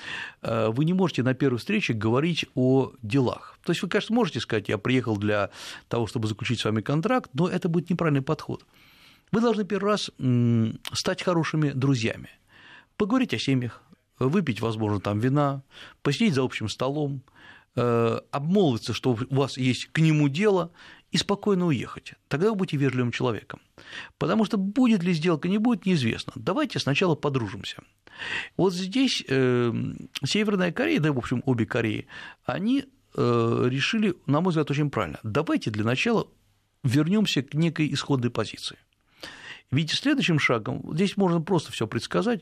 а, 0.42 0.70
вы 0.70 0.86
не 0.86 0.94
можете 0.94 1.24
на 1.24 1.34
первой 1.34 1.58
встрече 1.58 1.94
говорить 1.94 2.46
о 2.56 2.92
делах. 3.02 3.58
То 3.64 3.72
есть 3.72 3.82
вы, 3.82 3.90
конечно, 3.90 4.16
можете 4.16 4.40
сказать, 4.40 4.70
я 4.70 4.78
приехал 4.78 5.18
для 5.18 5.50
того, 5.88 6.08
чтобы 6.08 6.28
заключить 6.28 6.60
с 6.60 6.66
вами 6.66 6.82
контракт, 6.82 7.30
но 7.34 7.48
это 7.48 7.70
будет 7.70 7.90
неправильный 7.90 8.24
подход. 8.24 8.66
Вы 9.32 9.42
должны 9.42 9.64
первый 9.64 9.92
раз 9.92 10.12
стать 10.92 11.24
хорошими 11.24 11.72
друзьями, 11.72 12.30
поговорить 12.98 13.34
о 13.34 13.40
семьях, 13.40 13.82
выпить, 14.20 14.62
возможно, 14.62 15.00
там 15.00 15.20
вина, 15.20 15.64
посидеть 16.04 16.36
за 16.36 16.44
общим 16.44 16.70
столом, 16.70 17.24
обмолвиться, 17.76 18.94
что 18.94 19.12
у 19.12 19.36
вас 19.36 19.58
есть 19.58 19.88
к 19.88 20.00
нему 20.00 20.30
дело, 20.30 20.72
и 21.14 21.18
спокойно 21.18 21.68
уехать. 21.68 22.16
Тогда 22.28 22.50
вы 22.50 22.56
будете 22.56 22.78
верливым 22.78 23.12
человеком. 23.12 23.62
Потому 24.18 24.46
что 24.46 24.58
будет 24.58 25.04
ли 25.04 25.14
сделка, 25.14 25.48
не 25.48 25.60
будет, 25.60 25.86
неизвестно. 25.86 26.34
Давайте 26.36 26.80
сначала 26.80 27.14
подружимся. 27.14 27.84
Вот 28.58 28.74
здесь 28.74 29.24
э, 29.28 29.74
Северная 30.26 30.72
Корея, 30.72 31.00
да, 31.00 31.14
в 31.14 31.18
общем, 31.20 31.44
обе 31.46 31.68
Кореи, 31.68 32.08
они 32.46 32.86
э, 33.16 33.68
решили, 33.70 34.16
на 34.26 34.42
мой 34.42 34.50
взгляд, 34.50 34.72
очень 34.72 34.90
правильно. 34.90 35.20
Давайте 35.22 35.70
для 35.70 35.84
начала 35.84 36.28
вернемся 36.84 37.44
к 37.44 37.54
некой 37.54 37.94
исходной 37.94 38.32
позиции. 38.32 38.78
Ведь 39.72 39.92
следующим 39.92 40.40
шагом, 40.40 40.84
здесь 40.94 41.18
можно 41.18 41.42
просто 41.42 41.72
все 41.72 41.88
предсказать, 41.88 42.42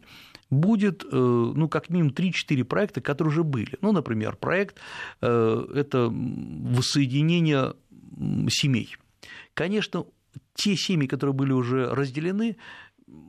будет, 0.49 1.03
э, 1.03 1.07
ну, 1.11 1.69
как 1.69 1.89
минимум 1.89 2.11
3-4 2.11 2.63
проекта, 2.65 3.01
которые 3.01 3.31
уже 3.31 3.43
были. 3.43 3.77
Ну, 3.81 3.93
например, 3.93 4.35
проект 4.35 4.77
э,– 5.21 5.67
это 5.75 6.09
воссоединение 6.11 7.73
семей. 8.49 8.97
Конечно, 9.53 10.05
те 10.55 10.75
семьи, 10.75 11.07
которые 11.07 11.33
были 11.33 11.53
уже 11.53 11.93
разделены, 11.93 12.57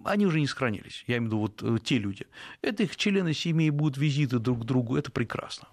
они 0.05 0.27
уже 0.27 0.41
не 0.41 0.47
сохранились, 0.47 1.05
я 1.07 1.17
имею 1.17 1.23
в 1.23 1.27
виду 1.27 1.39
вот 1.39 1.63
э, 1.63 1.79
те 1.83 1.99
люди. 1.99 2.27
Это 2.61 2.83
их 2.85 2.97
члены 2.97 3.35
семьи 3.35 3.71
будут 3.71 3.99
визиты 3.99 4.39
друг 4.39 4.63
к 4.63 4.65
другу, 4.65 4.97
это 4.97 5.11
прекрасно. 5.11 5.69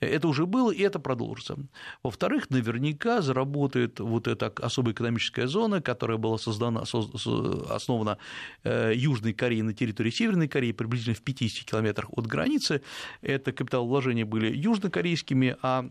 Это 0.00 0.28
уже 0.28 0.46
было, 0.46 0.70
и 0.70 0.82
это 0.82 0.98
продолжится. 0.98 1.56
Во-вторых, 2.02 2.50
наверняка 2.50 3.22
заработает 3.22 4.00
вот 4.00 4.28
эта 4.28 4.52
особая 4.60 4.92
экономическая 4.92 5.46
зона, 5.46 5.80
которая 5.80 6.18
была 6.18 6.38
создана, 6.38 6.82
основана 6.82 8.18
э, 8.64 8.92
Южной 8.94 9.32
Кореей 9.32 9.62
на 9.62 9.72
территории 9.72 10.10
Северной 10.10 10.48
Кореи, 10.48 10.72
приблизительно 10.72 11.16
в 11.16 11.22
50 11.22 11.64
километрах 11.64 12.08
от 12.12 12.26
границы. 12.26 12.82
Это 13.22 13.52
капиталовложения 13.52 14.26
были 14.26 14.54
южнокорейскими, 14.54 15.56
а 15.62 15.88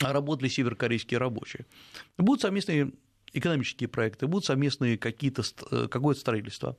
работали 0.00 0.48
северокорейские 0.48 1.18
рабочие. 1.18 1.66
Будут 2.16 2.42
совместные 2.42 2.92
экономические 3.32 3.88
проекты, 3.88 4.26
будут 4.26 4.46
совместные 4.46 4.96
какие-то, 4.96 5.42
э, 5.70 5.88
какое-то 5.88 6.20
строительство. 6.20 6.76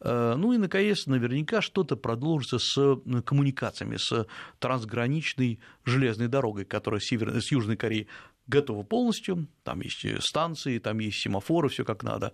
Э, 0.00 0.34
ну 0.36 0.52
и, 0.52 0.58
наконец, 0.58 1.06
наверняка 1.06 1.60
что-то 1.60 1.96
продолжится 1.96 2.58
с 2.58 3.00
коммуникациями, 3.24 3.96
с 3.96 4.26
трансграничной 4.58 5.60
железной 5.84 6.28
дорогой, 6.28 6.64
которая 6.64 7.00
с 7.00 7.52
Южной 7.52 7.76
Кореи 7.76 8.08
готова 8.46 8.82
полностью, 8.82 9.46
там 9.62 9.80
есть 9.80 10.04
станции, 10.22 10.78
там 10.78 10.98
есть 10.98 11.18
семафоры, 11.18 11.68
все 11.68 11.84
как 11.84 12.02
надо. 12.02 12.32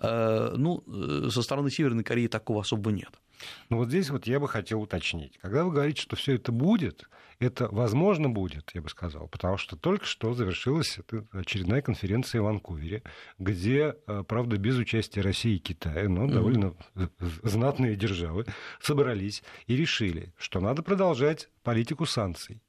Э, 0.00 0.54
ну, 0.56 0.84
со 1.30 1.42
стороны 1.42 1.70
Северной 1.70 2.04
Кореи 2.04 2.26
такого 2.28 2.62
особо 2.62 2.92
нет. 2.92 3.10
Ну 3.68 3.78
вот 3.78 3.88
здесь 3.88 4.10
вот 4.10 4.26
я 4.26 4.40
бы 4.40 4.48
хотел 4.48 4.80
уточнить. 4.80 5.38
Когда 5.38 5.64
вы 5.64 5.72
говорите, 5.72 6.02
что 6.02 6.16
все 6.16 6.34
это 6.34 6.52
будет, 6.52 7.08
это 7.38 7.68
возможно 7.70 8.28
будет, 8.28 8.70
я 8.74 8.82
бы 8.82 8.88
сказал, 8.88 9.28
потому 9.28 9.58
что 9.58 9.76
только 9.76 10.06
что 10.06 10.34
завершилась 10.34 10.98
очередная 11.32 11.82
конференция 11.82 12.40
в 12.40 12.44
Ванкувере, 12.44 13.02
где, 13.38 13.94
э, 14.06 14.24
правда, 14.26 14.56
без 14.56 14.76
участия 14.76 15.20
России 15.20 15.56
и 15.56 15.60
Китая, 15.60 16.08
но 16.08 16.26
довольно 16.26 16.74
знатные 17.42 17.96
державы 17.96 18.46
собрались 18.80 19.42
и 19.66 19.76
решили, 19.76 20.32
что 20.36 20.60
надо 20.60 20.82
продолжать 20.82 21.48
политику 21.62 22.06
санкций 22.06 22.60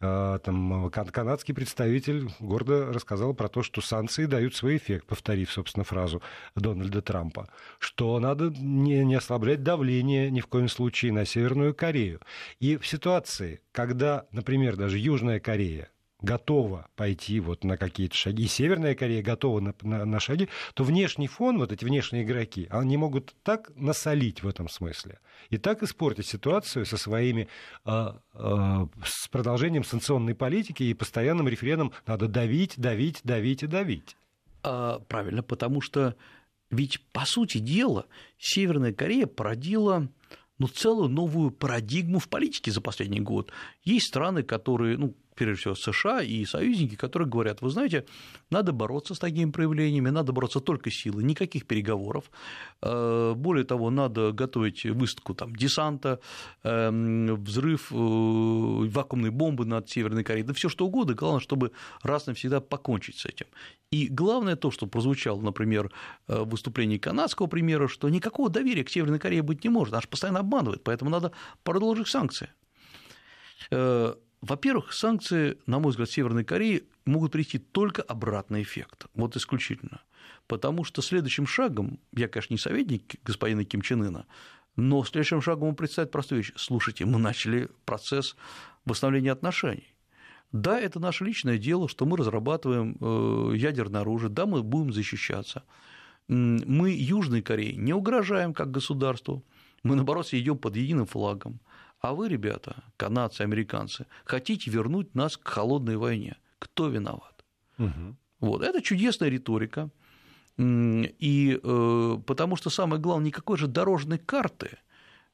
там, 0.00 0.90
канадский 0.90 1.54
представитель 1.54 2.30
гордо 2.40 2.92
рассказал 2.92 3.34
про 3.34 3.48
то, 3.48 3.62
что 3.62 3.80
санкции 3.82 4.24
дают 4.24 4.54
свой 4.56 4.78
эффект, 4.78 5.06
повторив, 5.06 5.52
собственно, 5.52 5.84
фразу 5.84 6.22
Дональда 6.54 7.02
Трампа, 7.02 7.48
что 7.78 8.18
надо 8.18 8.50
не, 8.50 9.04
не 9.04 9.14
ослаблять 9.14 9.62
давление 9.62 10.30
ни 10.30 10.40
в 10.40 10.46
коем 10.46 10.68
случае 10.68 11.12
на 11.12 11.24
Северную 11.26 11.74
Корею. 11.74 12.20
И 12.60 12.76
в 12.76 12.86
ситуации, 12.86 13.60
когда, 13.72 14.26
например, 14.32 14.76
даже 14.76 14.98
Южная 14.98 15.38
Корея 15.38 15.90
готова 16.22 16.88
пойти 16.96 17.40
вот 17.40 17.64
на 17.64 17.76
какие-то 17.76 18.14
шаги, 18.14 18.44
и 18.44 18.48
Северная 18.48 18.94
Корея 18.94 19.22
готова 19.22 19.60
на, 19.60 19.74
на, 19.82 20.04
на 20.04 20.20
шаги, 20.20 20.48
то 20.74 20.84
внешний 20.84 21.26
фон, 21.26 21.58
вот 21.58 21.72
эти 21.72 21.84
внешние 21.84 22.24
игроки, 22.24 22.66
они 22.70 22.96
могут 22.96 23.34
так 23.42 23.70
насолить 23.76 24.42
в 24.42 24.48
этом 24.48 24.68
смысле 24.68 25.18
и 25.48 25.58
так 25.58 25.82
испортить 25.82 26.26
ситуацию 26.26 26.86
со 26.86 26.96
своими, 26.96 27.48
э, 27.84 28.12
э, 28.34 28.86
с 29.04 29.28
продолжением 29.28 29.84
санкционной 29.84 30.34
политики 30.34 30.82
и 30.82 30.94
постоянным 30.94 31.48
рефреном 31.48 31.92
надо 32.06 32.28
давить, 32.28 32.74
давить, 32.76 33.20
давить 33.24 33.62
и 33.62 33.66
давить. 33.66 34.16
А, 34.62 34.98
правильно, 35.00 35.42
потому 35.42 35.80
что 35.80 36.16
ведь, 36.70 37.00
по 37.12 37.24
сути 37.26 37.58
дела, 37.58 38.06
Северная 38.38 38.92
Корея 38.92 39.26
породила 39.26 40.08
ну, 40.58 40.68
целую 40.68 41.08
новую 41.08 41.50
парадигму 41.50 42.18
в 42.18 42.28
политике 42.28 42.70
за 42.70 42.80
последний 42.80 43.20
год. 43.20 43.50
Есть 43.82 44.08
страны, 44.08 44.42
которые, 44.42 44.98
ну, 44.98 45.14
прежде 45.44 45.60
всего 45.60 45.74
США 45.74 46.22
и 46.22 46.44
союзники, 46.44 46.96
которые 46.96 47.26
говорят, 47.26 47.62
вы 47.62 47.70
знаете, 47.70 48.04
надо 48.50 48.72
бороться 48.72 49.14
с 49.14 49.18
такими 49.18 49.50
проявлениями, 49.50 50.10
надо 50.10 50.32
бороться 50.32 50.60
только 50.60 50.90
силой, 50.90 51.24
никаких 51.24 51.66
переговоров. 51.66 52.30
Э, 52.82 53.32
более 53.34 53.64
того, 53.64 53.90
надо 53.90 54.32
готовить 54.32 54.84
выставку 54.84 55.34
там, 55.34 55.56
десанта, 55.56 56.20
эм, 56.62 57.34
взрыв 57.36 57.90
э, 57.90 57.94
вакуумной 57.94 59.30
бомбы 59.30 59.64
над 59.64 59.88
Северной 59.88 60.24
Кореей, 60.24 60.46
да 60.46 60.52
все 60.52 60.68
что 60.68 60.86
угодно, 60.86 61.14
главное, 61.14 61.40
чтобы 61.40 61.72
раз 62.02 62.26
навсегда 62.26 62.60
покончить 62.60 63.16
с 63.16 63.24
этим. 63.24 63.46
И 63.90 64.08
главное 64.08 64.56
то, 64.56 64.70
что 64.70 64.86
прозвучало, 64.86 65.40
например, 65.40 65.90
в 66.28 66.44
выступлении 66.44 66.98
канадского 66.98 67.46
премьера, 67.46 67.88
что 67.88 68.10
никакого 68.10 68.50
доверия 68.50 68.84
к 68.84 68.90
Северной 68.90 69.18
Корее 69.18 69.42
быть 69.42 69.64
не 69.64 69.70
может, 69.70 69.94
аж 69.94 70.06
постоянно 70.06 70.40
обманывает, 70.40 70.84
поэтому 70.84 71.10
надо 71.10 71.32
продолжить 71.64 72.08
санкции. 72.08 72.50
Во-первых, 74.40 74.92
санкции, 74.92 75.58
на 75.66 75.78
мой 75.78 75.90
взгляд, 75.90 76.10
Северной 76.10 76.44
Кореи 76.44 76.84
могут 77.04 77.32
привести 77.32 77.58
только 77.58 78.02
обратный 78.02 78.62
эффект, 78.62 79.06
вот 79.14 79.36
исключительно. 79.36 80.00
Потому 80.46 80.84
что 80.84 81.02
следующим 81.02 81.46
шагом, 81.46 82.00
я, 82.12 82.28
конечно, 82.28 82.54
не 82.54 82.58
советник 82.58 83.16
господина 83.24 83.64
Ким 83.64 83.82
Чен 83.82 84.02
Ына, 84.02 84.26
но 84.76 85.04
следующим 85.04 85.42
шагом 85.42 85.68
он 85.68 85.74
представит 85.76 86.10
простую 86.10 86.38
вещь. 86.38 86.52
Слушайте, 86.56 87.04
мы 87.04 87.18
начали 87.18 87.68
процесс 87.84 88.36
восстановления 88.84 89.32
отношений. 89.32 89.94
Да, 90.52 90.80
это 90.80 90.98
наше 90.98 91.24
личное 91.24 91.58
дело, 91.58 91.88
что 91.88 92.06
мы 92.06 92.16
разрабатываем 92.16 92.96
э, 93.00 93.56
ядерное 93.56 94.00
оружие, 94.00 94.30
да, 94.30 94.46
мы 94.46 94.62
будем 94.62 94.92
защищаться. 94.92 95.64
Мы 96.28 96.90
Южной 96.90 97.42
Корее 97.42 97.76
не 97.76 97.92
угрожаем 97.92 98.54
как 98.54 98.70
государству, 98.70 99.44
мы, 99.82 99.96
наоборот, 99.96 100.28
идем 100.32 100.58
под 100.58 100.76
единым 100.76 101.06
флагом. 101.06 101.60
А 102.00 102.14
вы, 102.14 102.28
ребята, 102.28 102.82
канадцы, 102.96 103.42
американцы, 103.42 104.06
хотите 104.24 104.70
вернуть 104.70 105.14
нас 105.14 105.36
к 105.36 105.46
холодной 105.46 105.96
войне. 105.96 106.36
Кто 106.58 106.88
виноват? 106.88 107.44
Угу. 107.78 108.16
Вот. 108.40 108.62
Это 108.62 108.80
чудесная 108.80 109.28
риторика. 109.28 109.90
И 110.58 111.60
э, 111.62 112.18
потому 112.26 112.56
что 112.56 112.70
самое 112.70 113.00
главное, 113.00 113.26
никакой 113.26 113.56
же 113.56 113.66
дорожной 113.66 114.18
карты 114.18 114.78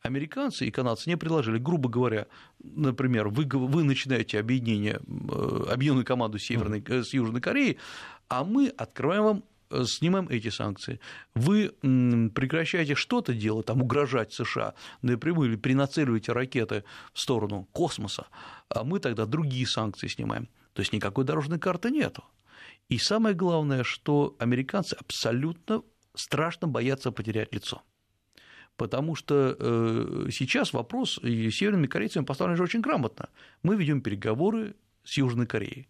американцы 0.03 0.67
и 0.67 0.71
канадцы 0.71 1.09
не 1.09 1.17
предложили. 1.17 1.59
Грубо 1.59 1.89
говоря, 1.89 2.27
например, 2.63 3.29
вы, 3.29 3.45
вы 3.45 3.83
начинаете 3.83 4.39
объединение, 4.39 5.01
э, 5.07 5.67
объединенную 5.73 6.05
команду 6.05 6.39
Северной, 6.39 6.85
э, 6.87 7.03
с 7.03 7.13
Южной 7.13 7.41
Кореей, 7.41 7.79
а 8.29 8.45
мы 8.45 8.69
открываем 8.69 9.25
вам 9.25 9.45
снимаем 9.85 10.29
эти 10.29 10.49
санкции. 10.49 11.01
Вы 11.35 11.71
прекращаете 12.35 12.95
что-то 12.95 13.35
делать, 13.35 13.67
там, 13.67 13.83
угрожать 13.83 14.33
США 14.33 14.75
напрямую 15.03 15.51
или 15.51 15.57
принацеливаете 15.57 16.33
ракеты 16.33 16.85
в 17.13 17.21
сторону 17.21 17.69
космоса, 17.73 18.27
а 18.69 18.85
мы 18.85 19.01
тогда 19.01 19.27
другие 19.27 19.67
санкции 19.67 20.09
снимаем. 20.09 20.49
То 20.73 20.81
есть 20.81 20.93
никакой 20.93 21.25
дорожной 21.25 21.59
карты 21.59 21.91
нету. 21.91 22.25
И 22.89 22.99
самое 22.99 23.35
главное, 23.35 23.83
что 23.83 24.37
американцы 24.39 24.95
абсолютно 24.95 25.83
страшно 26.15 26.69
боятся 26.69 27.11
потерять 27.13 27.53
лицо. 27.53 27.83
Потому 28.77 29.15
что 29.15 29.57
э, 29.59 30.29
сейчас 30.31 30.73
вопрос 30.73 31.19
и 31.23 31.51
северными 31.51 31.87
корейцами 31.87 32.25
поставлен 32.25 32.57
же 32.57 32.63
очень 32.63 32.83
грамотно. 32.83 33.31
Мы 33.63 33.77
ведем 33.77 34.03
переговоры 34.03 34.77
с 35.03 35.17
Южной 35.17 35.47
Кореей. 35.47 35.89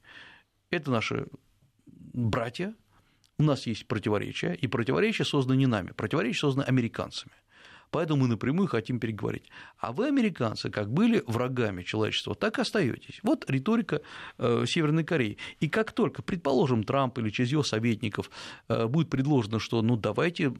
Это 0.71 0.91
наши 0.91 1.27
братья, 1.87 2.75
у 3.39 3.43
нас 3.43 3.67
есть 3.67 3.87
противоречия, 3.87 4.55
и 4.55 4.67
противоречия 4.67 5.25
созданы 5.25 5.57
не 5.57 5.67
нами, 5.67 5.93
противоречия 5.93 6.41
созданы 6.41 6.65
американцами. 6.65 7.33
Поэтому 7.91 8.23
мы 8.23 8.29
напрямую 8.29 8.67
хотим 8.69 8.99
переговорить. 8.99 9.45
А 9.79 9.93
вы, 9.93 10.09
американцы, 10.09 10.71
как 10.71 10.91
были 10.91 11.23
врагами 11.27 11.83
человечества, 11.83 12.35
так 12.35 12.59
и 12.59 12.63
остаетесь. 12.63 13.21
Вот 13.23 13.49
риторика 13.49 14.03
э, 14.39 14.65
Северной 14.67 15.05
Кореи. 15.05 15.39
И 15.61 15.69
как 15.69 15.93
только, 15.93 16.23
предположим, 16.23 16.83
Трамп 16.83 17.19
или 17.19 17.31
через 17.31 17.53
его 17.53 17.63
советников 17.63 18.31
э, 18.69 18.87
будет 18.89 19.09
предложено, 19.09 19.61
что 19.61 19.83
ну 19.83 19.97
давайте 19.97 20.53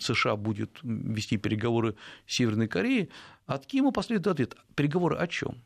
США 0.00 0.36
будет 0.36 0.78
вести 0.82 1.36
переговоры 1.36 1.96
с 2.26 2.34
Северной 2.34 2.68
Кореей, 2.68 3.10
от 3.46 3.66
Кима 3.66 3.90
последует 3.90 4.28
ответ. 4.28 4.56
Переговоры 4.76 5.16
о 5.16 5.26
чем? 5.26 5.56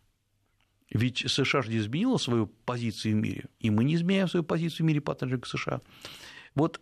Ведь 0.91 1.25
США 1.27 1.63
же 1.63 1.71
не 1.71 1.79
изменила 1.79 2.19
свою 2.19 2.47
позицию 2.47 3.15
в 3.15 3.17
мире, 3.17 3.45
и 3.61 3.71
мы 3.71 3.85
не 3.85 3.95
изменяем 3.95 4.29
свою 4.29 4.45
позицию 4.45 4.85
в 4.85 4.89
мире 4.89 5.01
по 5.01 5.13
отношению 5.13 5.41
к 5.41 5.47
США. 5.47 5.81
Вот, 6.55 6.81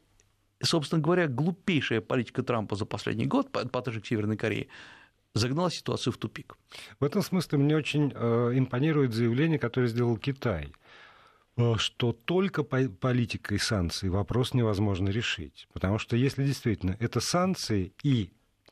собственно 0.63 1.03
говоря, 1.03 1.29
глупейшая 1.29 2.01
политика 2.01 2.43
Трампа 2.43 2.77
за 2.77 2.87
последний 2.87 3.27
год 3.27 3.51
по 3.51 3.61
отношению 3.61 4.03
к 4.03 4.07
Северной 4.07 4.37
Корее 4.37 4.69
загнала 5.35 5.71
ситуацию 5.71 6.13
в 6.13 6.19
тупик. 6.19 6.57
В 6.99 7.05
этом 7.05 7.23
смысле 7.23 7.59
мне 7.59 7.77
очень 7.77 8.13
э, 8.15 8.53
импонирует 8.55 9.15
заявление, 9.15 9.59
которое 9.59 9.87
сделал 9.87 10.17
Китай 10.17 10.73
э, 11.57 11.75
что 11.77 12.13
только 12.13 12.63
политикой 12.63 13.59
санкций 13.59 14.09
вопрос 14.09 14.55
невозможно 14.55 15.09
решить. 15.09 15.69
Потому 15.73 15.99
что 15.99 16.17
если 16.17 16.45
действительно 16.45 16.97
это 16.99 17.21
санкции 17.21 17.93
и 18.03 18.31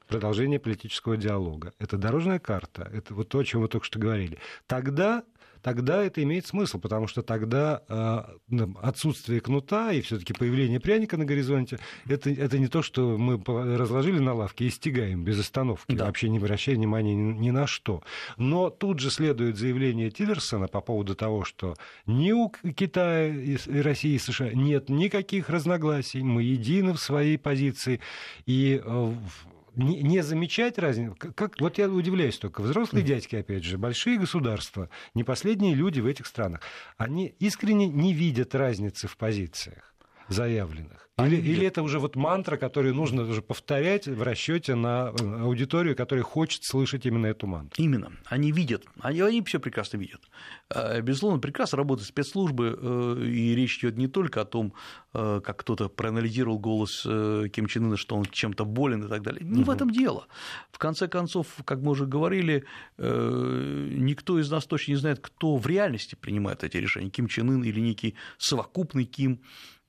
продолжение 0.09 0.59
политического 0.59 1.17
диалога, 1.17 1.75
это 1.79 1.97
дорожная 1.97 2.39
карта, 2.39 2.91
это 2.93 3.15
вот 3.15 3.29
то, 3.29 3.39
о 3.39 3.45
чем 3.45 3.61
вы 3.61 3.69
только 3.69 3.87
что 3.87 3.99
говорили, 3.99 4.39
тогда 4.67 5.23
тогда 5.63 6.03
это 6.03 6.23
имеет 6.23 6.47
смысл, 6.47 6.79
потому 6.79 7.07
что 7.07 7.23
тогда 7.23 7.83
э, 7.89 8.67
отсутствие 8.83 9.41
кнута 9.41 9.93
и 9.93 10.01
все-таки 10.01 10.33
появление 10.33 10.81
пряника 10.81 11.17
на 11.17 11.25
горизонте 11.25 11.79
это, 12.09 12.31
это 12.31 12.59
не 12.59 12.69
то, 12.69 12.83
что 12.83 13.17
мы 13.19 13.43
разложили 13.77 14.19
на 14.19 14.35
лавке 14.35 14.67
и 14.67 14.71
стягаем 14.71 15.25
без 15.25 15.41
остановки, 15.41 15.95
да. 15.95 16.07
вообще 16.07 16.29
не 16.29 16.39
обращая 16.39 16.77
внимания 16.77 17.15
ни, 17.15 17.33
ни 17.39 17.51
на 17.51 17.67
что. 17.67 18.03
Но 18.37 18.71
тут 18.71 19.01
же 19.01 19.11
следует 19.11 19.57
заявление 19.57 20.11
Тиллерсона 20.11 20.69
по 20.69 20.81
поводу 20.81 21.15
того, 21.15 21.45
что 21.45 21.77
ни 22.07 22.33
у 22.33 22.51
Китая, 22.51 23.29
и 23.29 23.81
России 23.81 24.15
и 24.15 24.19
США 24.19 24.51
нет 24.53 24.89
никаких 24.89 25.51
разногласий, 25.51 26.23
мы 26.23 26.43
едины 26.43 26.93
в 26.93 26.99
своей 26.99 27.39
позиции, 27.39 28.01
и 28.47 28.81
э, 28.85 29.13
не, 29.79 30.03
не 30.03 30.23
замечать 30.23 30.79
разницу. 30.79 31.17
Как, 31.17 31.61
вот 31.61 31.79
я 31.79 31.89
удивляюсь 31.89 32.39
только. 32.39 32.61
Взрослые 32.61 33.05
дядьки, 33.05 33.37
опять 33.37 33.65
же, 33.65 33.79
большие 33.79 34.19
государства, 34.19 34.91
не 35.15 35.25
последние 35.25 35.75
люди 35.75 36.01
в 36.01 36.07
этих 36.07 36.27
странах, 36.27 36.61
они 36.97 37.35
искренне 37.39 37.87
не 37.87 38.13
видят 38.13 38.55
разницы 38.55 39.09
в 39.09 39.17
позициях 39.17 39.95
заявленных. 40.29 41.09
Или, 41.27 41.37
или 41.37 41.67
это 41.67 41.83
уже 41.83 41.99
вот 41.99 42.15
мантра, 42.15 42.57
которую 42.57 42.95
нужно 42.95 43.23
уже 43.23 43.43
повторять 43.43 44.07
в 44.07 44.23
расчете 44.23 44.77
на 44.77 45.13
э, 45.19 45.41
аудиторию, 45.41 45.97
которая 45.97 46.23
хочет 46.23 46.63
слышать 46.63 47.07
именно 47.07 47.27
эту 47.27 47.49
мантру? 47.49 47.83
Именно. 47.83 48.13
Они 48.27 48.53
видят. 48.53 48.85
Они, 49.01 49.21
они 49.21 49.43
все 49.43 49.59
прекрасно 49.59 49.97
видят. 49.97 50.21
А, 50.71 51.01
безусловно, 51.01 51.41
прекрасно 51.41 51.79
работают 51.79 52.09
спецслужбы, 52.09 52.79
э, 52.81 53.25
и 53.27 53.55
речь 53.57 53.79
идет 53.79 53.97
не 53.97 54.07
только 54.07 54.43
о 54.43 54.45
том, 54.45 54.75
э, 55.13 55.41
как 55.45 55.57
кто-то 55.57 55.89
проанализировал 55.89 56.61
голос 56.61 57.03
Ким 57.03 57.67
Чен 57.67 57.87
Ына, 57.87 57.97
что 57.97 58.15
он 58.15 58.25
чем-то 58.25 58.65
болен 58.65 59.05
и 59.05 59.09
так 59.09 59.23
далее. 59.23 59.45
Не 59.45 59.63
угу. 59.63 59.65
в 59.65 59.71
этом 59.71 59.91
дело. 59.91 60.29
В 60.71 60.79
конце 60.79 61.09
концов, 61.09 61.49
как 61.65 61.81
мы 61.81 61.93
уже 61.93 62.07
говорили, 62.07 62.65
никто 62.97 64.39
из 64.39 64.51
нас 64.51 64.67
точно 64.67 64.93
не 64.93 64.97
знает, 64.97 65.19
кто 65.21 65.57
в 65.57 65.67
реальности 65.67 66.15
принимает 66.15 66.63
эти 66.63 66.77
решения, 66.77 67.11
Ким 67.11 67.27
Чен 67.27 67.51
Ын 67.51 67.65
или 67.65 67.81
некий 67.81 68.15
совокупный 68.39 69.05
Ким 69.05 69.41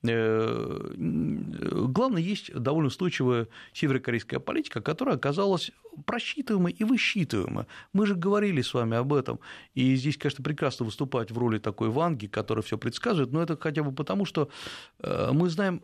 главное, 0.02 2.22
есть 2.22 2.52
довольно 2.54 2.88
устойчивая 2.88 3.48
северокорейская 3.72 4.40
политика, 4.40 4.80
которая 4.80 5.16
оказалась 5.16 5.70
просчитываемой 6.06 6.72
и 6.72 6.84
высчитываемой. 6.84 7.66
Мы 7.92 8.06
же 8.06 8.14
говорили 8.14 8.62
с 8.62 8.72
вами 8.72 8.96
об 8.96 9.12
этом, 9.12 9.40
и 9.74 9.94
здесь, 9.96 10.16
конечно, 10.16 10.42
прекрасно 10.42 10.86
выступать 10.86 11.30
в 11.30 11.38
роли 11.38 11.58
такой 11.58 11.90
Ванги, 11.90 12.26
которая 12.26 12.62
все 12.62 12.78
предсказывает, 12.78 13.32
но 13.32 13.42
это 13.42 13.58
хотя 13.58 13.82
бы 13.82 13.92
потому, 13.92 14.24
что 14.24 14.48
э, 15.00 15.30
мы 15.32 15.50
знаем, 15.50 15.82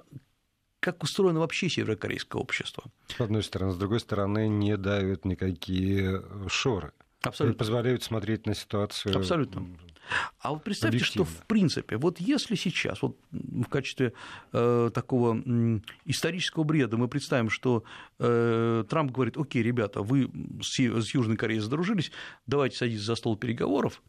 как 0.81 1.02
устроено 1.02 1.40
вообще 1.40 1.68
северокорейское 1.68 2.40
общество. 2.40 2.85
С 3.09 3.20
одной 3.20 3.42
стороны, 3.42 3.72
с 3.72 3.76
другой 3.76 4.00
стороны, 4.00 4.48
не 4.48 4.76
давят 4.76 5.24
никакие 5.24 6.22
шоры. 6.48 6.92
Абсолютно. 7.28 7.58
Позволяют 7.58 8.02
смотреть 8.02 8.46
на 8.46 8.54
ситуацию. 8.54 9.16
Абсолютно. 9.16 9.66
А 10.40 10.52
вот 10.52 10.62
представьте, 10.62 11.04
что 11.04 11.24
в 11.24 11.46
принципе, 11.46 11.96
вот 11.96 12.20
если 12.20 12.54
сейчас, 12.54 13.02
вот 13.02 13.18
в 13.32 13.68
качестве 13.68 14.12
э, 14.52 14.90
такого 14.94 15.42
исторического 16.04 16.64
бреда 16.64 16.96
мы 16.96 17.08
представим, 17.08 17.50
что 17.50 17.84
э, 18.18 18.84
Трамп 18.88 19.10
говорит, 19.10 19.36
окей, 19.36 19.62
ребята, 19.62 20.02
вы 20.02 20.30
с, 20.62 20.78
с 20.78 21.14
Южной 21.14 21.36
Кореей 21.36 21.60
задружились, 21.60 22.12
давайте 22.46 22.76
садитесь 22.76 23.02
за 23.02 23.16
стол 23.16 23.36
переговоров, 23.36 24.02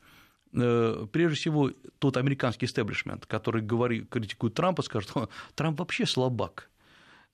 э, 0.54 1.08
прежде 1.12 1.36
всего, 1.36 1.72
тот 2.00 2.18
американский 2.18 2.68
истеблишмент, 2.68 3.26
который 3.26 3.62
говорит, 3.62 4.10
критикует 4.10 4.54
Трампа, 4.54 4.84
скажет, 4.84 5.12
Трамп 5.56 5.80
вообще 5.80 6.06
слабак, 6.06 6.70
э, 6.70 6.77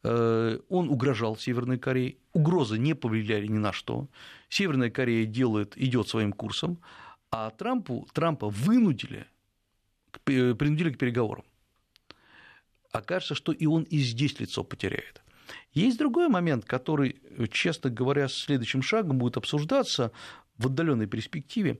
он 0.04 0.90
угрожал 0.90 1.38
Северной 1.38 1.78
Корее, 1.80 2.18
угрозы 2.34 2.78
не 2.78 2.94
повлияли 2.94 3.48
ни 3.48 3.58
на 3.58 3.72
что, 3.72 4.10
Северная 4.50 4.90
Корея 4.90 5.26
делает, 5.26 5.78
идет 5.78 6.10
своим 6.10 6.34
курсом, 6.34 6.80
а 7.32 7.50
Трампу, 7.52 8.08
Трампа 8.14 8.50
вынудили, 8.50 9.26
принудили 10.24 10.92
к 10.92 10.98
переговорам. 10.98 11.46
Окажется, 12.92 13.34
что 13.34 13.52
и 13.52 13.66
он 13.66 13.84
и 13.84 13.98
здесь 13.98 14.40
лицо 14.40 14.64
потеряет. 14.64 15.24
Есть 15.72 15.98
другой 15.98 16.28
момент, 16.30 16.66
который, 16.66 17.20
честно 17.52 17.90
говоря, 17.90 18.28
следующим 18.28 18.84
шагом 18.84 19.18
будет 19.18 19.38
обсуждаться 19.38 20.12
в 20.58 20.68
отдаленной 20.68 21.08
перспективе. 21.08 21.80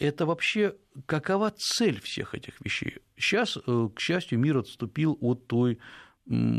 это 0.00 0.24
вообще 0.24 0.74
какова 1.06 1.50
цель 1.50 2.00
всех 2.00 2.34
этих 2.34 2.60
вещей? 2.60 2.98
Сейчас, 3.16 3.56
э, 3.56 3.88
к 3.94 4.00
счастью, 4.00 4.38
мир 4.38 4.58
отступил 4.58 5.18
от 5.20 5.46
той 5.46 5.78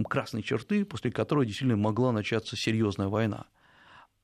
красной 0.07 0.43
черты, 0.43 0.85
после 0.85 1.11
которой 1.11 1.45
действительно 1.45 1.77
могла 1.77 2.11
начаться 2.11 2.55
серьезная 2.55 3.07
война. 3.07 3.45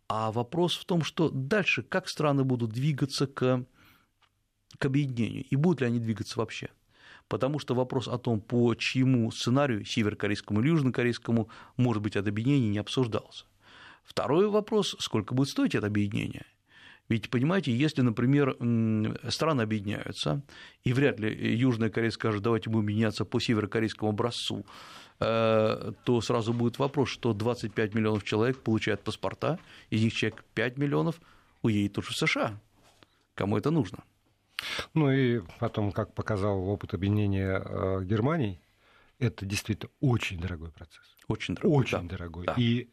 А 0.08 0.32
вопрос 0.32 0.76
в 0.76 0.86
том, 0.86 1.04
что 1.04 1.30
дальше 1.30 1.84
как 1.84 2.10
страны 2.10 2.44
будут 2.44 2.72
двигаться 2.72 3.28
к, 3.28 3.66
к 4.78 4.86
объединению, 4.86 5.46
и 5.46 5.56
будут 5.56 5.82
ли 5.82 5.88
они 5.88 6.00
двигаться 6.00 6.38
вообще. 6.40 6.70
Потому 7.28 7.60
что 7.60 7.76
вопрос 7.76 8.08
о 8.08 8.18
том, 8.18 8.42
по 8.42 8.76
чьему 8.76 9.32
сценарию, 9.32 9.86
северокорейскому 9.86 10.60
или 10.60 10.68
южнокорейскому, 10.68 11.50
может 11.78 12.04
быть, 12.04 12.18
это 12.18 12.30
объединение, 12.30 12.70
не 12.70 12.78
обсуждался. 12.78 13.46
Второй 14.04 14.50
вопрос, 14.50 14.96
сколько 15.00 15.34
будет 15.34 15.50
стоить 15.50 15.76
это 15.76 15.88
объединение. 15.88 16.46
Ведь, 17.12 17.30
понимаете, 17.30 17.76
если, 17.76 18.02
например, 18.04 18.56
страны 19.30 19.64
объединяются, 19.64 20.42
и 20.86 20.94
вряд 20.94 21.20
ли 21.20 21.58
Южная 21.58 21.90
Корея 21.90 22.10
скажет, 22.10 22.42
давайте 22.42 22.70
будем 22.70 22.86
объединяться 22.86 23.26
по 23.26 23.42
северокорейскому 23.42 24.12
образцу, 24.12 24.66
э, 25.20 25.92
то 26.06 26.22
сразу 26.22 26.54
будет 26.54 26.80
вопрос, 26.80 27.10
что 27.10 27.34
25 27.34 27.96
миллионов 27.96 28.24
человек 28.24 28.62
получают 28.62 29.02
паспорта, 29.04 29.60
из 29.90 30.02
них 30.02 30.14
человек 30.14 30.46
5 30.54 30.78
миллионов 30.78 31.20
уедет 31.64 31.98
уже 31.98 32.12
в 32.12 32.16
США. 32.16 32.58
Кому 33.36 33.58
это 33.58 33.72
нужно? 33.72 34.06
Ну 34.94 35.12
и 35.12 35.42
потом, 35.60 35.92
как 35.92 36.14
показал 36.14 36.66
опыт 36.70 36.94
объединения 36.94 37.62
э, 37.62 38.06
Германии, 38.06 38.62
это 39.20 39.46
действительно 39.46 39.92
очень 40.00 40.40
дорогой 40.40 40.72
процесс. 40.72 41.18
Очень 41.32 41.56
дорогой. 41.56 41.80
Очень 41.80 42.02
да. 42.02 42.18
дорогой. 42.18 42.46
Да. 42.46 42.54
И, 42.58 42.88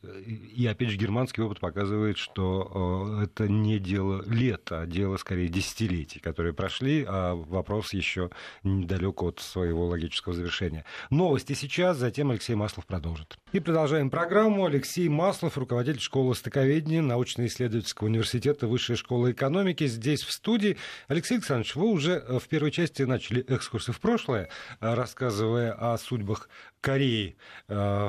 и 0.54 0.66
опять 0.66 0.90
же, 0.90 0.96
германский 0.96 1.42
опыт 1.42 1.60
показывает, 1.60 2.18
что 2.18 3.18
э, 3.20 3.24
это 3.24 3.48
не 3.48 3.78
дело 3.78 4.22
лет, 4.26 4.70
а 4.70 4.86
дело 4.86 5.16
скорее 5.16 5.48
десятилетий, 5.48 6.20
которые 6.20 6.52
прошли, 6.54 7.04
а 7.06 7.34
вопрос 7.34 7.92
еще 7.92 8.30
недалек 8.62 9.22
от 9.22 9.40
своего 9.40 9.86
логического 9.86 10.34
завершения. 10.34 10.84
Новости 11.10 11.54
сейчас, 11.54 11.96
затем 11.96 12.30
Алексей 12.30 12.54
Маслов 12.54 12.86
продолжит. 12.86 13.36
И 13.52 13.60
продолжаем 13.60 14.10
программу. 14.10 14.66
Алексей 14.66 15.08
Маслов, 15.08 15.58
руководитель 15.58 16.00
школы 16.00 16.34
стыковедения 16.34 17.02
научно-исследовательского 17.02 18.06
университета 18.06 18.66
Высшей 18.66 18.96
школы 18.96 19.32
экономики, 19.32 19.86
здесь 19.86 20.22
в 20.22 20.30
студии. 20.30 20.76
Алексей 21.08 21.34
Александрович, 21.34 21.74
вы 21.74 21.88
уже 21.88 22.20
в 22.28 22.46
первой 22.48 22.70
части 22.70 23.02
начали 23.02 23.44
экскурсы 23.48 23.92
в 23.92 24.00
прошлое, 24.00 24.48
рассказывая 24.80 25.72
о 25.72 25.96
судьбах 25.98 26.48
Кореи 26.80 27.36
э, 27.68 28.08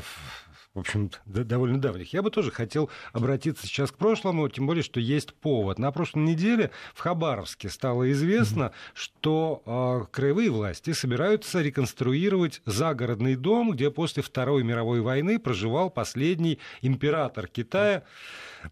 в 0.75 0.79
общем, 0.79 1.10
довольно 1.25 1.82
давних. 1.82 2.13
Я 2.13 2.21
бы 2.21 2.29
тоже 2.29 2.51
хотел 2.51 2.89
обратиться 3.12 3.65
сейчас 3.65 3.91
к 3.91 3.97
прошлому, 3.97 4.47
тем 4.49 4.67
более, 4.67 4.84
что 4.84 4.99
есть 4.99 5.34
повод. 5.34 5.79
На 5.79 5.91
прошлой 5.91 6.23
неделе 6.23 6.69
в 6.93 6.99
Хабаровске 6.99 7.69
стало 7.69 8.12
известно, 8.12 8.63
mm-hmm. 8.63 8.91
что 8.93 9.63
э, 9.65 10.12
краевые 10.12 10.51
власти 10.51 10.93
собираются 10.93 11.62
реконструировать 11.62 12.62
загородный 12.65 13.36
дом, 13.36 13.71
где 13.71 13.89
после 13.89 14.21
Второй 14.21 14.63
мировой 14.63 15.01
войны 15.01 15.39
проживал 15.39 15.89
последний 15.89 16.60
император 16.82 17.47
Китая. 17.47 18.03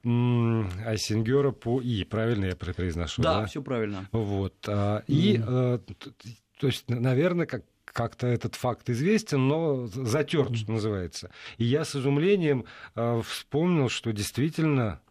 Айсенгера 0.04 1.52
по 1.52 1.82
И, 1.82 2.04
правильно 2.04 2.46
я 2.46 2.56
произношу? 2.56 3.22
Да, 3.22 3.42
да? 3.42 3.46
все 3.48 3.62
правильно. 3.62 4.08
Вот. 4.12 4.56
А, 4.68 5.04
и, 5.08 5.38
mm-hmm. 5.38 6.22
то 6.60 6.68
есть, 6.68 6.90
наверное, 6.90 7.48
как 7.48 7.64
как-то 7.98 8.28
этот 8.28 8.54
факт 8.54 8.92
известен, 8.92 9.48
но 9.48 9.88
затерт, 9.88 10.56
что 10.56 10.72
называется. 10.72 11.32
И 11.58 11.64
я 11.64 11.84
с 11.84 11.96
изумлением 11.96 12.66
э, 12.94 13.22
вспомнил, 13.26 13.90
что 13.90 14.14
действительно 14.14 15.02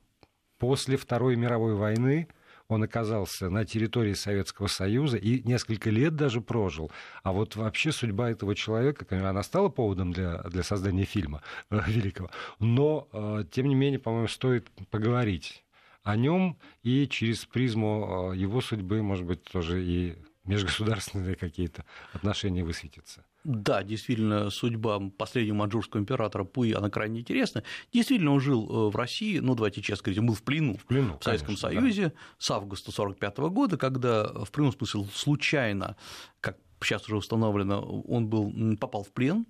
после 0.58 0.96
Второй 0.96 1.34
мировой 1.34 1.74
войны 1.74 2.28
он 2.68 2.84
оказался 2.84 3.50
на 3.50 3.64
территории 3.64 4.14
Советского 4.14 4.68
Союза 4.68 5.16
и 5.16 5.42
несколько 5.42 5.90
лет 5.90 6.14
даже 6.14 6.40
прожил. 6.40 6.92
А 7.24 7.32
вот 7.32 7.56
вообще 7.56 7.90
судьба 7.90 8.30
этого 8.30 8.54
человека, 8.54 9.04
она 9.10 9.42
стала 9.42 9.68
поводом 9.68 10.12
для, 10.12 10.38
для 10.44 10.62
создания 10.62 11.04
фильма 11.06 11.42
э, 11.70 11.80
великого. 11.88 12.30
Но, 12.60 13.08
э, 13.12 13.44
тем 13.50 13.66
не 13.66 13.74
менее, 13.74 13.98
по-моему, 13.98 14.28
стоит 14.28 14.70
поговорить 14.90 15.64
о 16.04 16.14
нем 16.14 16.56
и 16.84 17.08
через 17.08 17.46
призму 17.46 18.32
его 18.32 18.60
судьбы, 18.60 19.02
может 19.02 19.24
быть, 19.24 19.42
тоже 19.42 19.82
и 19.84 20.16
межгосударственные 20.46 21.36
какие-то 21.36 21.84
отношения 22.12 22.64
высветятся. 22.64 23.24
Да, 23.44 23.84
действительно, 23.84 24.50
судьба 24.50 25.00
последнего 25.16 25.54
маньчжурского 25.54 26.00
императора 26.00 26.44
Пуи, 26.44 26.72
она 26.72 26.90
крайне 26.90 27.20
интересна. 27.20 27.62
Действительно, 27.92 28.32
он 28.32 28.40
жил 28.40 28.68
э, 28.68 28.90
в 28.90 28.96
России, 28.96 29.38
ну, 29.38 29.54
давайте 29.54 29.82
честно 29.82 30.04
говорить, 30.04 30.18
он 30.18 30.26
был 30.26 30.34
в 30.34 30.42
плену, 30.42 30.76
в, 30.76 30.84
плену, 30.84 31.16
в 31.20 31.24
Советском 31.24 31.54
конечно, 31.54 31.68
Союзе 31.68 32.02
да. 32.06 32.12
с 32.38 32.50
августа 32.50 32.90
1945 32.90 33.38
года, 33.52 33.76
когда, 33.76 34.44
в 34.44 34.50
прямом 34.50 34.72
смысле, 34.72 35.06
случайно, 35.14 35.96
как 36.40 36.58
сейчас 36.82 37.04
уже 37.06 37.16
установлено, 37.16 37.80
он 37.80 38.26
был, 38.26 38.52
попал 38.78 39.04
в 39.04 39.12
плен, 39.12 39.46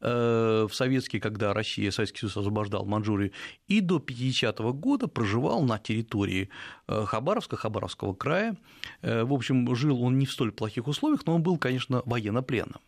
в 0.00 0.70
советский, 0.72 1.18
когда 1.18 1.52
Россия, 1.52 1.90
Советский 1.90 2.20
Союз 2.20 2.36
освобождал 2.36 2.84
Манчжурию, 2.84 3.32
и 3.66 3.80
до 3.80 3.98
50-го 3.98 4.72
года 4.72 5.08
проживал 5.08 5.62
на 5.62 5.78
территории 5.78 6.50
э, 6.86 7.04
Хабаровска, 7.04 7.56
Хабаровского 7.56 8.14
края. 8.14 8.56
Э, 9.02 9.24
в 9.24 9.32
общем, 9.32 9.74
жил 9.74 10.02
он 10.02 10.18
не 10.18 10.26
в 10.26 10.32
столь 10.32 10.52
плохих 10.52 10.86
условиях, 10.86 11.26
но 11.26 11.34
он 11.34 11.42
был, 11.42 11.58
конечно, 11.58 12.02
военнопленным. 12.04 12.80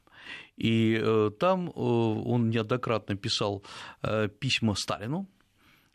И 0.57 1.03
там 1.41 1.73
он 1.75 2.51
неоднократно 2.51 3.17
писал 3.17 3.65
письма 4.39 4.75
Сталину 4.77 5.27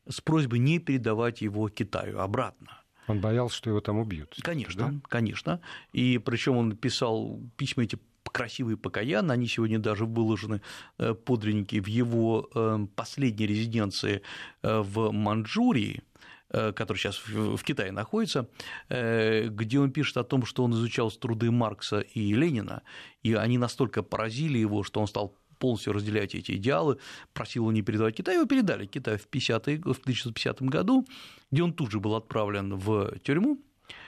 с 0.08 0.22
просьбой 0.22 0.60
не 0.60 0.80
передавать 0.80 1.42
его 1.42 1.70
Китаю 1.70 2.20
обратно. 2.20 2.82
Он 3.08 3.20
боялся, 3.20 3.56
что 3.56 3.70
его 3.70 3.82
там 3.82 4.00
убьют. 4.00 4.36
Конечно, 4.42 4.92
да? 4.92 5.00
конечно. 5.08 5.62
И 5.94 6.18
причем 6.18 6.58
он 6.58 6.76
писал 6.76 7.40
письма 7.56 7.84
эти 7.84 8.00
красивые 8.36 8.76
покаян, 8.76 9.32
они 9.32 9.48
сегодня 9.48 9.80
даже 9.80 10.06
выложены 10.06 10.62
э, 10.98 11.14
подлинники 11.14 11.80
в 11.80 11.88
его 11.88 12.50
э, 12.54 12.86
последней 12.94 13.48
резиденции 13.48 14.22
э, 14.62 14.82
в 14.82 15.12
Манчжурии, 15.12 16.04
который 16.50 16.98
сейчас 16.98 17.22
в 17.28 17.62
Китае 17.64 17.92
находится, 17.92 18.48
где 18.88 19.80
он 19.80 19.92
пишет 19.92 20.18
о 20.18 20.24
том, 20.24 20.46
что 20.46 20.64
он 20.64 20.74
изучал 20.74 21.12
труды 21.12 21.52
Маркса 21.52 22.00
и 22.00 22.34
Ленина, 22.34 22.84
и 23.24 23.34
они 23.34 23.58
настолько 23.58 24.04
поразили 24.04 24.60
его, 24.60 24.84
что 24.84 25.02
он 25.02 25.08
стал 25.08 25.36
полностью 25.60 25.94
разделять 25.94 26.36
эти 26.36 26.54
идеалы, 26.54 26.98
просил 27.34 27.64
его 27.64 27.72
не 27.72 27.82
передавать 27.82 28.16
Китай, 28.16 28.36
его 28.36 28.46
передали 28.46 28.86
Китаю 28.86 29.18
в, 29.18 29.28
50 29.28 29.66
в 29.66 30.00
1950 30.02 30.62
году, 30.62 31.06
где 31.52 31.64
он 31.64 31.74
тут 31.74 31.92
же 31.92 32.00
был 32.00 32.16
отправлен 32.16 32.76
в 32.76 33.20
тюрьму. 33.24 33.58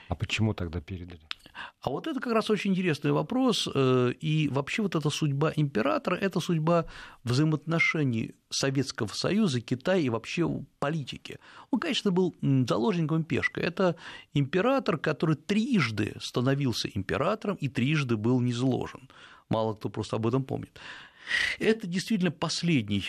А 0.08 0.14
почему 0.14 0.54
тогда 0.54 0.80
передали? 0.80 1.20
А 1.80 1.90
вот 1.90 2.06
это 2.06 2.20
как 2.20 2.32
раз 2.32 2.50
очень 2.50 2.72
интересный 2.72 3.12
вопрос, 3.12 3.68
э, 3.72 4.12
и 4.20 4.48
вообще 4.48 4.82
вот 4.82 4.94
эта 4.94 5.10
судьба 5.10 5.52
императора– 5.56 6.16
это 6.20 6.40
судьба 6.40 6.86
взаимоотношений 7.24 8.34
Советского 8.50 9.08
Союза, 9.08 9.60
Китая 9.60 10.00
и 10.00 10.08
вообще 10.08 10.48
политики. 10.78 11.38
Он, 11.70 11.80
конечно, 11.80 12.10
был 12.10 12.34
заложником 12.68 13.24
пешкой. 13.24 13.64
Это 13.64 13.96
император, 14.34 14.98
который 14.98 15.36
трижды 15.36 16.16
становился 16.20 16.88
императором 16.88 17.56
и 17.56 17.68
трижды 17.68 18.16
был 18.16 18.40
низложен. 18.40 19.08
Мало 19.48 19.74
кто 19.74 19.88
просто 19.88 20.16
об 20.16 20.26
этом 20.26 20.44
помнит. 20.44 20.78
Это 21.58 21.86
действительно 21.86 22.30
последний 22.30 23.04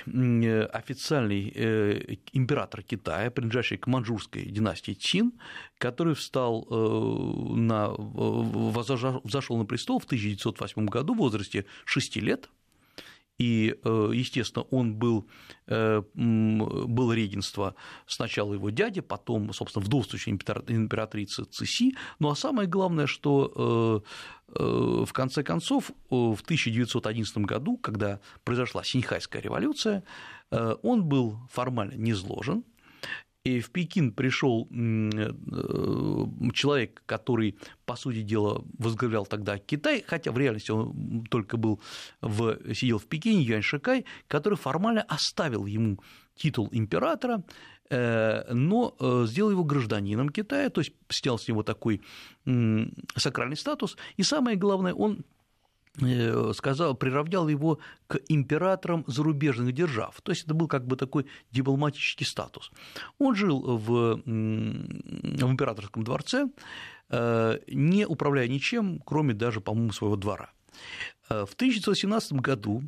официальный 0.72 1.52
э, 1.56 2.16
император 2.34 2.84
Китая, 2.84 3.32
принадлежащий 3.32 3.78
к 3.78 3.88
манчжурской 3.88 4.46
династии 4.46 4.94
Цин, 4.94 5.34
который 5.78 6.16
встал 6.16 6.68
э, 6.70 7.56
на, 7.56 7.90
взошел 7.90 9.58
на 9.58 9.66
престол 9.66 10.00
в 10.00 10.06
1908 10.06 10.86
году 10.86 11.14
в 11.14 11.18
возрасте 11.18 11.66
6 11.86 12.18
лет, 12.18 12.50
и, 13.40 13.76
э, 13.84 14.12
естественно, 14.14 14.66
он 14.70 14.96
был, 14.96 15.28
э, 15.68 16.04
был 16.14 17.14
регенство 17.14 17.74
сначала 18.06 18.54
его 18.54 18.70
дяди, 18.70 19.02
потом, 19.02 19.54
собственно, 19.54 19.86
вдовствующей 19.86 20.32
императрицы 20.32 21.46
Циси, 21.46 21.96
ну 22.20 22.30
а 22.30 22.36
самое 22.36 22.68
главное, 22.68 23.08
что 23.08 24.04
э, 24.06 25.06
в 25.06 25.14
конце 25.14 25.44
концов, 25.44 25.92
в 26.10 26.42
1911 26.42 27.38
году, 27.38 27.78
когда 27.78 28.20
произошла 28.44 28.84
Синьхайская 28.84 29.42
революция, 29.44 30.04
он 30.50 31.04
был 31.04 31.38
формально 31.52 31.94
низложен, 31.94 32.64
и 33.50 33.62
в 33.62 33.72
Пекин 33.72 34.12
пришел 34.12 34.68
э, 34.72 35.32
человек, 36.54 37.02
который, 37.06 37.58
по 37.86 37.96
сути 37.96 38.22
дела, 38.22 38.64
возглавлял 38.78 39.26
тогда 39.26 39.58
Китай, 39.58 40.04
хотя 40.06 40.32
в 40.32 40.38
реальности 40.38 40.72
он 40.72 41.26
только 41.30 41.58
был 41.58 41.80
в, 42.22 42.74
сидел 42.74 43.00
в 43.00 43.08
Пекине, 43.08 43.42
Юань 43.42 43.62
Шикай, 43.62 44.06
который 44.28 44.56
формально 44.56 45.02
оставил 45.02 45.66
ему 45.66 46.00
титул 46.36 46.70
императора, 46.72 47.44
э, 47.90 48.54
но 48.54 48.96
э, 49.00 49.26
сделал 49.28 49.52
его 49.52 49.64
гражданином 49.64 50.30
Китая, 50.30 50.70
то 50.70 50.82
есть 50.82 50.94
снял 51.10 51.38
с 51.38 51.48
него 51.48 51.64
такой 51.64 52.02
сакральный 53.16 53.58
статус, 53.58 53.98
и 54.18 54.24
самое 54.24 54.58
главное, 54.58 54.94
он 54.94 55.24
сказал, 56.54 56.96
приравнял 56.96 57.48
его 57.48 57.80
к 58.08 58.20
императорам 58.28 59.04
зарубежных 59.08 59.74
держав. 59.74 60.22
То 60.22 60.32
есть 60.32 60.46
это 60.46 60.54
был 60.54 60.68
как 60.68 60.86
бы 60.86 60.96
такой 60.96 61.26
дипломатический 61.52 62.26
статус. 62.26 62.72
Он 63.18 63.36
жил 63.36 63.60
в, 63.78 63.86
в 63.86 64.22
императорском 64.26 66.04
дворце, 66.04 66.48
не 67.10 68.06
управляя 68.08 68.48
ничем, 68.48 69.00
кроме 69.06 69.34
даже, 69.34 69.62
по-моему, 69.62 69.92
своего 69.92 70.16
двора. 70.16 70.52
В 71.28 71.54
1917 71.54 72.34
году 72.34 72.84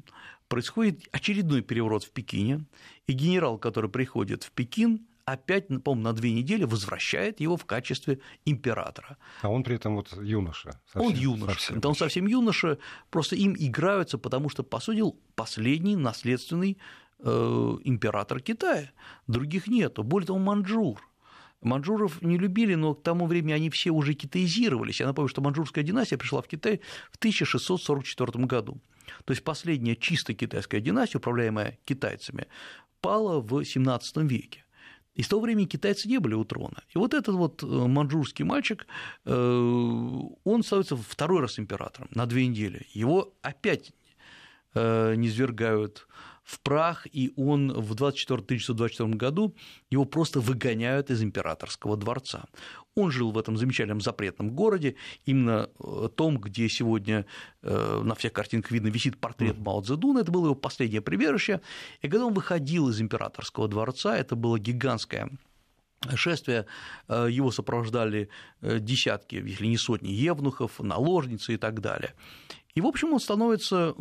происходит 0.48 1.08
очередной 1.12 1.62
переворот 1.62 2.04
в 2.04 2.12
Пекине, 2.12 2.66
и 3.08 3.14
генерал, 3.14 3.58
который 3.58 3.90
приходит 3.90 4.44
в 4.44 4.52
Пекин, 4.52 5.08
опять, 5.32 5.68
по-моему, 5.84 6.02
на 6.02 6.14
две 6.14 6.32
недели 6.32 6.66
возвращает 6.66 7.40
его 7.40 7.58
в 7.58 7.66
качестве 7.66 8.20
императора. 8.46 9.18
А 9.42 9.50
он 9.50 9.64
при 9.64 9.76
этом 9.76 9.96
вот 9.96 10.14
юноша. 10.22 10.80
Совсем, 10.86 11.02
он 11.02 11.14
юноша. 11.14 11.54
Совсем. 11.54 11.80
Да 11.80 11.90
он 11.90 11.96
совсем 11.96 12.28
юноша, 12.28 12.78
просто 13.10 13.36
им 13.36 13.56
играются, 13.58 14.18
потому 14.18 14.50
что, 14.50 14.64
по 14.64 14.80
сути, 14.80 15.04
последний 15.36 15.96
наследственный 15.96 16.78
э, 17.20 17.78
император 17.84 18.42
Китая. 18.42 18.92
Других 19.28 19.68
нету. 19.68 20.04
Более 20.04 20.28
того, 20.28 20.40
маньчжур. 20.40 21.02
Маньчжуров 21.62 22.22
не 22.22 22.38
любили, 22.38 22.76
но 22.76 22.96
к 22.96 23.04
тому 23.04 23.28
времени 23.28 23.54
они 23.54 23.70
все 23.70 23.92
уже 23.92 24.14
китаизировались. 24.14 25.00
Я 25.00 25.06
напомню, 25.06 25.30
что 25.30 25.42
маньчжурская 25.42 25.84
династия 25.84 26.18
пришла 26.18 26.42
в 26.42 26.48
Китай 26.48 26.82
в 27.12 27.18
1644 27.18 28.46
году. 28.46 28.82
То 29.26 29.32
есть 29.34 29.44
последняя 29.44 29.96
чисто 29.96 30.34
китайская 30.34 30.82
династия, 30.82 31.20
управляемая 31.20 31.78
китайцами, 31.86 32.48
пала 33.02 33.40
в 33.40 33.54
XVII 33.54 34.28
веке. 34.28 34.66
И 35.14 35.24
с 35.24 35.28
того 35.28 35.42
времени 35.42 35.66
китайцы 35.66 36.08
не 36.08 36.20
были 36.20 36.36
у 36.36 36.46
трона. 36.46 36.84
И 36.96 36.98
вот 36.98 37.14
этот 37.14 37.36
вот 37.36 37.64
э, 37.64 37.66
маньчжурский 37.66 38.46
мальчик, 38.46 38.88
э, 39.26 39.32
он 40.44 40.64
становится 40.64 40.96
второй 40.96 41.42
раз 41.42 41.60
императором 41.60 42.08
на 42.12 42.26
две 42.26 42.48
недели. 42.48 42.88
Его 42.94 43.34
опять 43.42 43.92
э, 44.74 45.16
не 45.16 45.30
свергают 45.30 46.08
в 46.44 46.60
прах, 46.62 47.08
и 47.12 47.32
он 47.36 47.72
в 47.72 47.94
1924 47.94 49.10
году 49.14 49.56
его 49.90 50.06
просто 50.06 50.40
выгоняют 50.40 51.10
из 51.10 51.22
императорского 51.24 51.98
дворца. 51.98 52.46
Он 52.96 53.12
жил 53.12 53.32
в 53.32 53.38
этом 53.38 53.58
замечательном 53.58 54.02
запретном 54.02 54.52
городе, 54.52 54.96
именно 55.26 55.70
э, 55.80 56.10
том, 56.16 56.38
где 56.38 56.68
сегодня 56.68 57.26
э, 57.62 58.02
на 58.04 58.16
всех 58.16 58.34
картинках 58.34 58.72
видно 58.72 58.88
висит 58.88 59.18
портрет 59.18 59.58
Мао 59.60 59.82
Цзэдуна, 59.82 60.20
это 60.20 60.32
было 60.32 60.46
его 60.46 60.56
последнее 60.56 61.02
прибежище, 61.02 61.62
и 62.02 62.10
когда 62.10 62.26
он 62.26 62.34
выходил 62.34 62.90
из 62.90 63.00
императорского 63.00 63.68
дворца, 63.68 64.18
это 64.18 64.36
было 64.36 64.60
гигантское 64.60 65.30
шествие, 66.16 66.66
э, 67.08 67.28
его 67.30 67.52
сопровождали 67.52 68.30
десятки, 68.62 69.36
если 69.36 69.68
не 69.68 69.78
сотни 69.78 70.10
евнухов, 70.10 70.80
наложницы 70.80 71.54
и 71.54 71.58
так 71.58 71.82
далее. 71.82 72.14
И, 72.74 72.82
в 72.82 72.86
общем, 72.86 73.14
он 73.14 73.20
становится, 73.20 73.94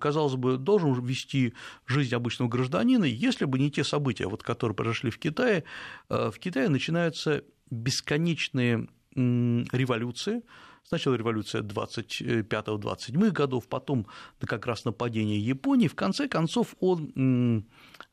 казалось 0.00 0.36
бы, 0.36 0.58
должен 0.58 1.02
вести 1.02 1.54
жизнь 1.86 2.14
обычного 2.14 2.50
гражданина, 2.50 3.04
если 3.04 3.46
бы 3.46 3.58
не 3.58 3.70
те 3.70 3.84
события, 3.84 4.26
вот, 4.26 4.42
которые 4.42 4.76
произошли 4.76 5.10
в 5.10 5.18
Китае. 5.18 5.64
В 6.10 6.34
Китае 6.38 6.68
начинаются 6.68 7.42
бесконечные 7.70 8.86
революции, 9.14 10.42
Сначала 10.88 11.16
революция 11.16 11.60
25-27 11.60 13.30
годов, 13.30 13.68
потом 13.68 14.06
как 14.40 14.66
раз 14.66 14.86
нападение 14.86 15.38
Японии. 15.38 15.86
В 15.86 15.94
конце 15.94 16.28
концов, 16.28 16.74
он 16.80 17.66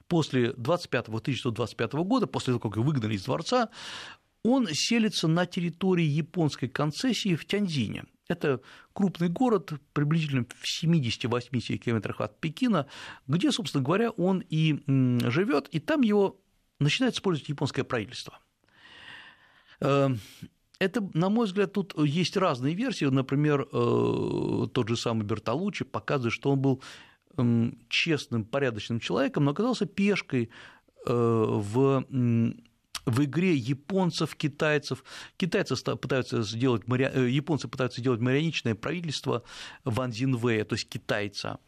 после 0.07 0.53
25 0.53 1.07
1925 1.07 1.93
года, 1.93 2.27
после 2.27 2.53
того, 2.53 2.59
как 2.59 2.77
его 2.77 2.85
выгнали 2.85 3.15
из 3.15 3.23
дворца, 3.23 3.69
он 4.43 4.67
селится 4.71 5.27
на 5.27 5.45
территории 5.45 6.05
японской 6.05 6.67
концессии 6.67 7.35
в 7.35 7.45
Тяньзине. 7.45 8.05
Это 8.27 8.61
крупный 8.93 9.29
город, 9.29 9.73
приблизительно 9.93 10.45
в 10.45 10.83
70-80 10.83 11.77
километрах 11.77 12.21
от 12.21 12.39
Пекина, 12.39 12.87
где, 13.27 13.51
собственно 13.51 13.83
говоря, 13.83 14.11
он 14.11 14.43
и 14.49 14.81
живет, 15.29 15.67
и 15.69 15.79
там 15.79 16.01
его 16.01 16.39
начинает 16.79 17.15
использовать 17.15 17.49
японское 17.49 17.83
правительство. 17.83 18.39
Эм, 19.79 20.19
это, 20.79 21.07
на 21.13 21.29
мой 21.29 21.45
взгляд, 21.45 21.73
тут 21.73 21.93
есть 21.97 22.35
разные 22.37 22.73
версии. 22.73 23.05
Например, 23.05 23.61
э, 23.61 24.67
тот 24.73 24.89
же 24.89 24.97
самый 24.97 25.23
Бертолуччи 25.23 25.85
показывает, 25.85 26.33
что 26.33 26.51
он 26.51 26.59
был 26.59 26.83
честным, 27.89 28.45
порядочным 28.45 28.99
человеком, 28.99 29.45
но 29.45 29.51
оказался 29.51 29.85
пешкой 29.85 30.49
э, 31.05 31.13
в 31.13 32.05
в 33.05 33.23
игре 33.23 33.53
японцев, 33.53 34.35
китайцев. 34.35 35.03
Китайцы 35.37 35.75
пытаются 35.95 36.41
сделать, 36.41 36.83
э, 36.89 37.29
японцы 37.29 37.67
пытаются 37.67 38.01
сделать 38.01 38.19
марионичное 38.19 38.73
правительство 38.73 39.43
Ван 39.83 40.11
Зинвея, 40.11 40.65
то 40.65 40.73
есть 40.73 40.89
китайца 40.89 41.59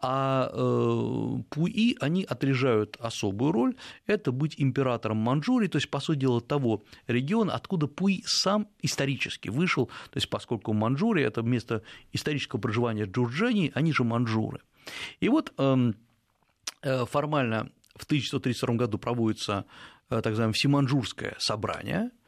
а 0.00 0.50
э, 0.52 1.42
Пуи, 1.50 1.96
они 2.00 2.24
отрежают 2.24 2.96
особую 3.00 3.52
роль, 3.52 3.76
это 4.06 4.30
быть 4.30 4.54
императором 4.58 5.16
Манчжурии, 5.16 5.68
то 5.68 5.76
есть, 5.76 5.90
по 5.90 6.00
сути 6.00 6.20
дела, 6.20 6.40
того 6.40 6.84
региона, 7.06 7.52
откуда 7.54 7.86
Пуи 7.86 8.22
сам 8.26 8.68
исторически 8.82 9.48
вышел, 9.48 9.86
то 9.86 10.16
есть, 10.16 10.28
поскольку 10.28 10.72
Манчжурия– 10.72 11.26
это 11.28 11.42
место 11.42 11.82
исторического 12.12 12.60
проживания 12.60 13.04
джурджени, 13.04 13.72
они 13.74 13.92
же 13.92 14.04
манчжуры. 14.04 14.60
И 15.20 15.28
вот 15.28 15.52
эм, 15.58 15.96
э, 16.82 17.04
формально 17.06 17.70
в 17.94 18.04
1932 18.04 18.74
году 18.74 18.98
проводится 18.98 19.64
э, 20.10 20.16
так 20.16 20.26
называемое 20.26 20.54
Всеманчжурское 20.54 21.36
собрание– 21.38 22.10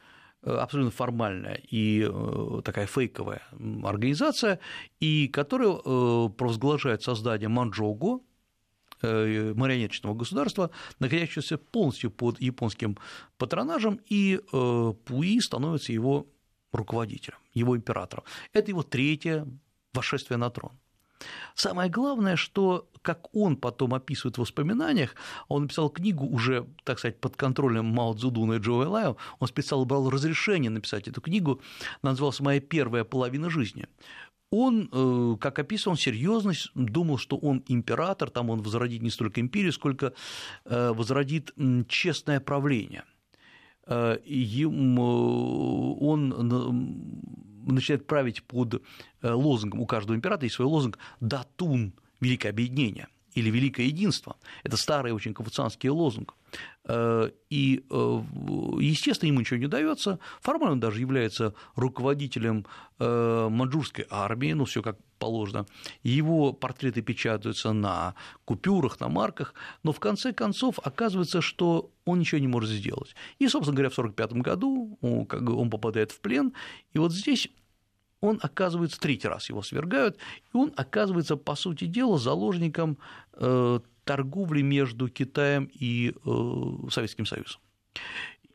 Э, 0.42 0.56
абсолютно 0.58 0.92
формальная 0.92 1.60
и 1.68 2.08
такая 2.64 2.86
фейковая 2.86 3.42
организация, 3.82 4.60
и 5.00 5.26
которая 5.28 5.72
провозглашает 6.28 7.02
создание 7.02 7.48
Манчжоу 7.48 8.24
марионеточного 9.00 10.14
государства, 10.14 10.70
находящегося 10.98 11.56
полностью 11.56 12.10
под 12.10 12.40
японским 12.40 12.98
патронажем, 13.36 14.00
и 14.06 14.40
Пуи 14.50 15.38
становится 15.40 15.92
его 15.92 16.26
руководителем, 16.72 17.38
его 17.54 17.76
императором. 17.76 18.24
Это 18.52 18.72
его 18.72 18.82
третье 18.82 19.46
восшествие 19.92 20.36
на 20.36 20.50
трон. 20.50 20.72
Самое 21.54 21.90
главное, 21.90 22.36
что, 22.36 22.88
как 23.02 23.34
он 23.34 23.56
потом 23.56 23.94
описывает 23.94 24.36
в 24.36 24.40
воспоминаниях, 24.40 25.14
он 25.48 25.62
написал 25.62 25.90
книгу 25.90 26.26
уже, 26.26 26.66
так 26.84 26.98
сказать, 26.98 27.20
под 27.20 27.36
контролем 27.36 27.86
Мао 27.86 28.14
Цзэдуна 28.14 28.54
и 28.54 28.58
Джо 28.58 28.84
Элайо, 28.84 29.16
он 29.38 29.48
специально 29.48 29.84
брал 29.84 30.10
разрешение 30.10 30.70
написать 30.70 31.08
эту 31.08 31.20
книгу, 31.20 31.60
она 32.02 32.12
называлась 32.12 32.40
«Моя 32.40 32.60
первая 32.60 33.04
половина 33.04 33.50
жизни». 33.50 33.86
Он, 34.50 34.88
э, 34.90 35.36
как 35.40 35.58
описывал, 35.58 35.92
он 35.92 35.98
серьезно 35.98 36.52
думал, 36.74 37.18
что 37.18 37.36
он 37.36 37.62
император, 37.68 38.30
там 38.30 38.48
он 38.48 38.62
возродит 38.62 39.02
не 39.02 39.10
столько 39.10 39.42
империю, 39.42 39.72
сколько 39.72 40.14
э, 40.64 40.92
возродит 40.92 41.52
честное 41.88 42.40
правление. 42.40 43.04
Э, 43.86 44.16
он 46.00 46.30
начинает 47.74 48.06
править 48.06 48.42
под 48.42 48.82
э, 49.22 49.30
лозунгом, 49.30 49.80
у 49.80 49.86
каждого 49.86 50.16
императора 50.16 50.44
есть 50.44 50.56
свой 50.56 50.68
лозунг 50.68 50.98
«Датун»– 51.20 51.92
«Великое 52.20 52.50
объединение» 52.50 53.08
или 53.34 53.50
«Великое 53.50 53.86
единство». 53.86 54.36
Это 54.64 54.76
старый 54.76 55.12
очень 55.12 55.34
конфуцианский 55.34 55.88
лозунг. 55.88 56.34
Э, 56.84 57.30
и, 57.50 57.84
э, 57.90 58.22
естественно, 58.80 59.28
ему 59.28 59.40
ничего 59.40 59.58
не 59.58 59.68
дается. 59.68 60.18
Формально 60.40 60.72
он 60.72 60.80
даже 60.80 61.00
является 61.00 61.54
руководителем 61.74 62.66
маньчжурской 62.98 64.06
армии, 64.10 64.52
ну, 64.54 64.64
все 64.64 64.82
как 64.82 64.98
положено. 65.18 65.66
Его 66.02 66.52
портреты 66.52 67.02
печатаются 67.02 67.72
на 67.72 68.14
купюрах, 68.44 69.00
на 69.00 69.08
марках, 69.08 69.54
но 69.82 69.92
в 69.92 70.00
конце 70.00 70.32
концов 70.32 70.78
оказывается, 70.82 71.40
что 71.40 71.90
он 72.04 72.20
ничего 72.20 72.40
не 72.40 72.48
может 72.48 72.70
сделать. 72.70 73.14
И, 73.38 73.48
собственно 73.48 73.76
говоря, 73.76 73.90
в 73.90 73.98
1945 73.98 74.42
году 74.42 74.98
он 75.00 75.70
попадает 75.70 76.12
в 76.12 76.20
плен, 76.20 76.52
и 76.92 76.98
вот 76.98 77.12
здесь 77.12 77.48
он 78.20 78.38
оказывается, 78.42 79.00
третий 79.00 79.28
раз 79.28 79.48
его 79.48 79.62
свергают, 79.62 80.16
и 80.52 80.56
он 80.56 80.72
оказывается, 80.76 81.36
по 81.36 81.54
сути 81.54 81.84
дела, 81.84 82.18
заложником 82.18 82.98
э, 83.34 83.80
торговли 84.04 84.62
между 84.62 85.08
Китаем 85.08 85.70
и 85.72 86.12
э, 86.12 86.90
Советским 86.90 87.26
Союзом. 87.26 87.60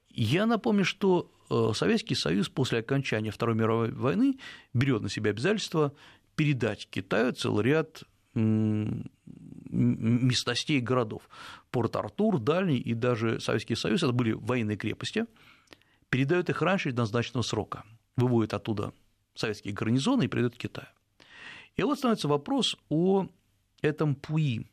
Я 0.10 0.46
напомню, 0.46 0.84
что 0.84 1.32
э, 1.50 1.72
Советский 1.74 2.16
Союз 2.16 2.50
после 2.50 2.80
окончания 2.80 3.32
Второй 3.32 3.56
мировой 3.56 3.92
войны 3.92 4.38
берет 4.74 5.02
на 5.02 5.10
себя 5.10 5.32
обязательство 5.32 5.94
передать 6.36 6.88
Китаю 6.90 7.34
целый 7.34 7.64
ряд 7.66 8.04
местностей 9.74 10.80
городов. 10.80 11.30
Порт-Артур, 11.72 12.40
Дальний 12.40 12.78
и 12.78 12.94
даже 12.94 13.40
Советский 13.40 13.76
Союз– 13.76 14.04
это 14.04 14.12
были 14.12 14.32
военные 14.34 14.78
крепости, 14.78 15.26
передают 16.10 16.50
их 16.50 16.62
раньше 16.62 16.92
назначенного 16.94 17.44
срока, 17.44 17.84
выводят 18.16 18.54
оттуда 18.54 18.94
советские 19.36 19.74
гарнизоны 19.74 20.26
и 20.26 20.28
к 20.28 20.58
Китаю. 20.58 20.88
И 21.76 21.84
вот 21.84 21.98
становится 21.98 22.28
вопрос 22.28 22.78
о 22.90 23.28
этом 23.82 24.16
Пуи, 24.16 24.68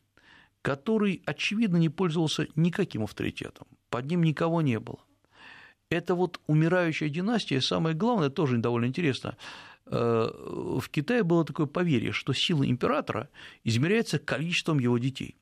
который, 0.61 1.23
очевидно, 1.25 1.77
не 1.77 1.89
пользовался 1.89 2.47
никаким 2.55 3.03
авторитетом, 3.03 3.67
под 3.89 4.05
ним 4.05 4.23
никого 4.23 4.61
не 4.61 4.79
было. 4.79 4.99
Это 5.89 6.15
вот 6.15 6.39
умирающая 6.47 7.09
династия, 7.09 7.59
самое 7.59 7.95
главное, 7.95 8.29
тоже 8.29 8.57
довольно 8.57 8.85
интересно, 8.85 9.35
в 9.91 10.89
Китае 10.89 11.23
было 11.23 11.43
такое 11.43 11.65
поверье, 11.65 12.13
что 12.13 12.33
сила 12.33 12.65
императора 12.65 13.29
измеряется 13.63 14.19
количеством 14.19 14.79
его 14.79 14.97
детей. 14.97 15.35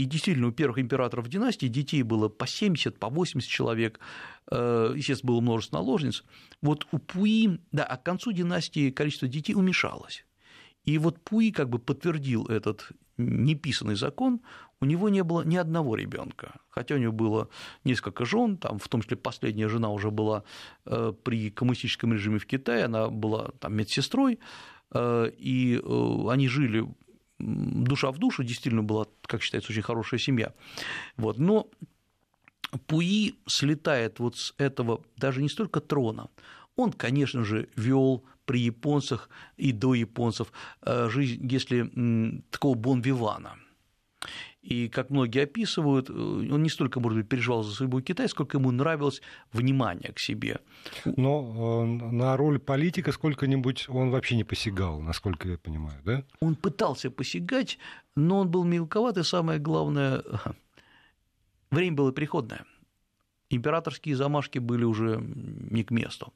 И 0.00 0.06
действительно, 0.06 0.48
у 0.48 0.52
первых 0.52 0.78
императоров 0.78 1.28
династии 1.28 1.66
детей 1.66 2.02
было 2.02 2.30
по 2.30 2.46
70, 2.46 2.98
по 2.98 3.10
80 3.10 3.46
человек, 3.46 4.00
э, 4.50 4.94
естественно, 4.96 5.32
было 5.32 5.40
множество 5.42 5.76
наложниц. 5.76 6.24
Вот 6.62 6.86
у 6.92 6.98
Пуи, 6.98 7.60
да, 7.70 7.84
а 7.84 7.98
к 7.98 8.02
концу 8.02 8.32
династии 8.32 8.90
количество 8.90 9.28
детей 9.28 9.52
уменьшалось. 9.52 10.24
И 10.84 10.96
вот 10.96 11.20
Пуи 11.20 11.50
как 11.50 11.68
бы 11.68 11.78
подтвердил 11.78 12.46
этот 12.46 12.88
неписанный 13.18 13.94
закон, 13.94 14.40
у 14.80 14.86
него 14.86 15.08
не 15.10 15.22
было 15.22 15.42
ни 15.42 15.56
одного 15.56 15.94
ребенка, 15.94 16.54
хотя 16.70 16.94
у 16.94 16.98
него 16.98 17.12
было 17.12 17.48
несколько 17.84 18.24
жен, 18.24 18.56
там, 18.56 18.78
в 18.78 18.88
том 18.88 19.02
числе 19.02 19.16
последняя 19.16 19.68
жена 19.68 19.90
уже 19.90 20.10
была 20.10 20.42
э, 20.86 21.12
при 21.22 21.50
коммунистическом 21.50 22.14
режиме 22.14 22.38
в 22.38 22.46
Китае, 22.46 22.84
она 22.84 23.08
была 23.08 23.50
там 23.58 23.74
медсестрой, 23.74 24.38
э, 24.92 25.30
и 25.36 25.80
они 26.28 26.48
жили 26.48 26.86
душа 27.38 28.10
в 28.10 28.18
душу, 28.18 28.42
действительно 28.42 28.82
была, 28.82 29.06
как 29.22 29.42
считается, 29.42 29.72
очень 29.72 29.82
хорошая 29.82 30.20
семья. 30.20 30.52
Вот. 31.16 31.38
Но 31.38 31.68
Пуи 32.86 33.34
слетает 33.46 34.18
вот 34.18 34.36
с 34.36 34.54
этого 34.56 35.02
даже 35.16 35.42
не 35.42 35.48
столько 35.48 35.80
трона, 35.80 36.28
он, 36.76 36.92
конечно 36.92 37.44
же, 37.44 37.68
вел 37.76 38.24
при 38.46 38.60
японцах 38.60 39.28
и 39.58 39.72
до 39.72 39.92
японцев 39.92 40.52
э, 40.82 41.10
жизнь, 41.10 41.46
если 41.46 42.42
такого 42.50 42.74
бонвивана– 42.74 43.56
и, 44.62 44.88
как 44.88 45.10
многие 45.10 45.44
описывают, 45.44 46.10
э, 46.10 46.12
он 46.12 46.62
не 46.62 46.68
столько, 46.68 47.00
может 47.00 47.18
быть, 47.18 47.28
переживал 47.28 47.62
за 47.62 47.74
судьбу 47.74 48.00
Китая, 48.02 48.28
сколько 48.28 48.58
ему 48.58 48.70
нравилось 48.70 49.22
внимание 49.52 50.12
к 50.12 50.18
себе. 50.18 50.60
Но 51.04 51.82
э, 51.82 51.86
на 51.86 52.36
роль 52.36 52.58
политика 52.58 53.12
сколько-нибудь 53.12 53.86
он 53.88 54.10
вообще 54.10 54.36
не 54.36 54.44
посягал, 54.44 55.00
насколько 55.00 55.48
я 55.48 55.56
понимаю, 55.56 55.98
да? 56.04 56.24
Он 56.40 56.56
пытался 56.56 57.10
посягать, 57.10 57.78
но 58.16 58.40
он 58.40 58.50
был 58.50 58.64
мелковат, 58.64 59.16
и 59.16 59.22
самое 59.22 59.58
главное, 59.58 60.22
время 61.70 61.96
было 61.96 62.12
переходное. 62.12 62.64
Императорские 63.48 64.14
замашки 64.14 64.58
были 64.58 64.84
уже 64.84 65.20
не 65.70 65.84
к 65.84 65.90
месту. 65.90 66.34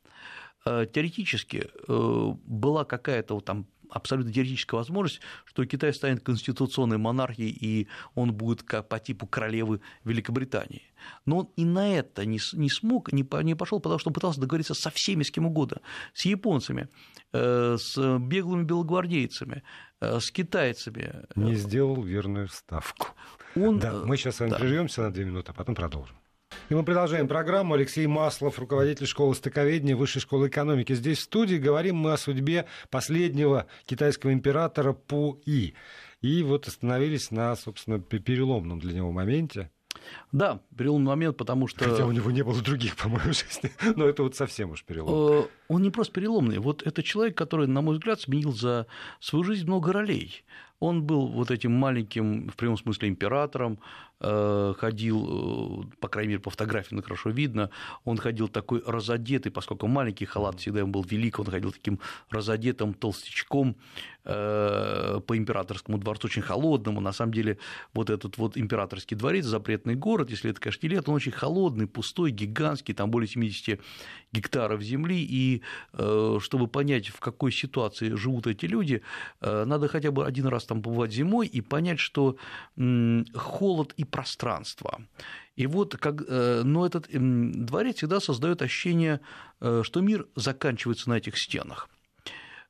Э, 0.64 0.86
теоретически 0.90 1.68
была 1.86 2.86
какая-то 2.86 3.34
вот 3.34 3.44
там 3.44 3.66
абсолютно 3.94 4.32
теоретическая 4.32 4.76
возможность, 4.76 5.20
что 5.44 5.64
Китай 5.64 5.94
станет 5.94 6.22
конституционной 6.22 6.98
монархией, 6.98 7.50
и 7.50 7.88
он 8.14 8.32
будет 8.32 8.62
как 8.62 8.88
по 8.88 8.98
типу 8.98 9.26
королевы 9.26 9.80
Великобритании. 10.04 10.82
Но 11.26 11.38
он 11.38 11.48
и 11.56 11.64
на 11.64 11.94
это 11.94 12.24
не, 12.24 12.40
не 12.52 12.70
смог, 12.70 13.12
не, 13.12 13.26
не 13.42 13.54
пошел, 13.54 13.80
потому 13.80 13.98
что 13.98 14.10
он 14.10 14.14
пытался 14.14 14.40
договориться 14.40 14.74
со 14.74 14.90
всеми, 14.90 15.22
с 15.22 15.30
кем 15.30 15.46
угодно, 15.46 15.80
с 16.12 16.24
японцами, 16.24 16.88
э, 17.32 17.76
с 17.78 18.18
беглыми 18.18 18.64
белогвардейцами, 18.64 19.62
э, 20.00 20.18
с 20.20 20.30
китайцами. 20.30 21.26
Не 21.36 21.54
сделал 21.54 22.02
верную 22.02 22.48
ставку. 22.48 23.08
Он... 23.54 23.78
Да, 23.78 24.02
мы 24.04 24.16
сейчас 24.16 24.36
с 24.36 24.40
вами 24.40 24.50
да. 24.50 24.58
прервемся 24.58 25.02
на 25.02 25.12
две 25.12 25.24
минуты, 25.24 25.52
а 25.52 25.54
потом 25.54 25.74
продолжим. 25.74 26.16
И 26.70 26.74
мы 26.74 26.82
продолжаем 26.82 27.28
программу. 27.28 27.74
Алексей 27.74 28.06
Маслов, 28.06 28.58
руководитель 28.58 29.06
школы 29.06 29.34
стыковедения 29.34 29.94
Высшей 29.94 30.22
школы 30.22 30.48
экономики. 30.48 30.94
Здесь 30.94 31.18
в 31.18 31.22
студии 31.22 31.56
говорим 31.56 31.96
мы 31.96 32.14
о 32.14 32.16
судьбе 32.16 32.64
последнего 32.88 33.66
китайского 33.84 34.32
императора 34.32 34.94
Пу-И. 34.94 35.74
И 36.22 36.42
вот 36.42 36.66
остановились 36.66 37.30
на, 37.30 37.54
собственно, 37.54 38.00
переломном 38.00 38.80
для 38.80 38.94
него 38.94 39.12
моменте. 39.12 39.70
Да, 40.32 40.60
переломный 40.76 41.08
момент, 41.08 41.36
потому 41.36 41.66
что... 41.66 41.84
Хотя 41.84 42.06
у 42.06 42.12
него 42.12 42.30
не 42.30 42.42
было 42.42 42.60
других, 42.62 42.96
по-моему, 43.02 43.34
жизни. 43.34 43.70
Но 43.94 44.06
это 44.06 44.22
вот 44.22 44.34
совсем 44.34 44.70
уж 44.70 44.84
переломный. 44.84 45.42
Э, 45.42 45.46
он 45.68 45.82
не 45.82 45.90
просто 45.90 46.14
переломный. 46.14 46.58
Вот 46.58 46.82
это 46.82 47.02
человек, 47.02 47.36
который, 47.36 47.66
на 47.66 47.82
мой 47.82 47.96
взгляд, 47.96 48.22
сменил 48.22 48.52
за 48.52 48.86
свою 49.20 49.44
жизнь 49.44 49.66
много 49.66 49.92
ролей. 49.92 50.44
Он 50.84 51.02
был 51.02 51.28
вот 51.28 51.50
этим 51.50 51.72
маленьким, 51.72 52.48
в 52.48 52.56
прямом 52.56 52.76
смысле, 52.76 53.08
императором, 53.08 53.78
э, 54.20 54.74
ходил, 54.78 55.84
э, 55.86 55.96
по 55.98 56.08
крайней 56.08 56.28
мере, 56.28 56.40
по 56.40 56.50
фотографии 56.50 57.00
хорошо 57.00 57.30
видно, 57.30 57.70
он 58.04 58.18
ходил 58.18 58.48
такой 58.48 58.82
разодетый, 58.86 59.50
поскольку 59.50 59.86
маленький 59.86 60.26
халат 60.26 60.60
всегда 60.60 60.84
он 60.84 60.92
был 60.92 61.02
велик, 61.02 61.38
он 61.38 61.46
ходил 61.46 61.72
таким 61.72 62.00
разодетым 62.30 62.92
толстячком 62.92 63.76
э, 64.26 65.20
по 65.26 65.36
императорскому 65.36 65.98
дворцу, 65.98 66.26
очень 66.26 66.42
холодному. 66.42 67.00
На 67.00 67.12
самом 67.12 67.32
деле, 67.32 67.56
вот 67.94 68.10
этот 68.10 68.36
вот 68.36 68.58
императорский 68.58 69.16
дворец, 69.16 69.46
запретный 69.46 69.94
город, 69.94 70.30
если 70.30 70.50
это, 70.50 70.60
конечно, 70.60 70.86
не 70.86 70.94
лет, 70.94 71.08
он 71.08 71.14
очень 71.14 71.32
холодный, 71.32 71.86
пустой, 71.86 72.30
гигантский, 72.30 72.94
там 72.94 73.10
более 73.10 73.28
70 73.28 73.80
гектаров 74.32 74.82
земли, 74.82 75.26
и 75.30 75.62
чтобы 76.40 76.66
понять, 76.66 77.08
в 77.08 77.20
какой 77.20 77.52
ситуации 77.52 78.16
живут 78.16 78.46
эти 78.46 78.66
люди, 78.66 79.00
надо 79.40 79.88
хотя 79.88 80.10
бы 80.10 80.26
один 80.26 80.46
раз 80.46 80.64
там 80.64 80.73
побывать 80.82 81.12
зимой 81.12 81.46
и 81.46 81.60
понять, 81.60 81.98
что 81.98 82.36
холод 83.34 83.94
и 83.96 84.04
пространство. 84.04 85.00
И 85.56 85.66
вот, 85.66 85.96
как, 85.96 86.22
э, 86.26 86.62
но 86.64 86.84
этот 86.84 87.08
дворец 87.10 87.96
всегда 87.96 88.20
создает 88.20 88.62
ощущение, 88.62 89.20
э, 89.60 89.82
что 89.84 90.00
мир 90.00 90.26
заканчивается 90.34 91.08
на 91.10 91.14
этих 91.14 91.38
стенах. 91.38 91.88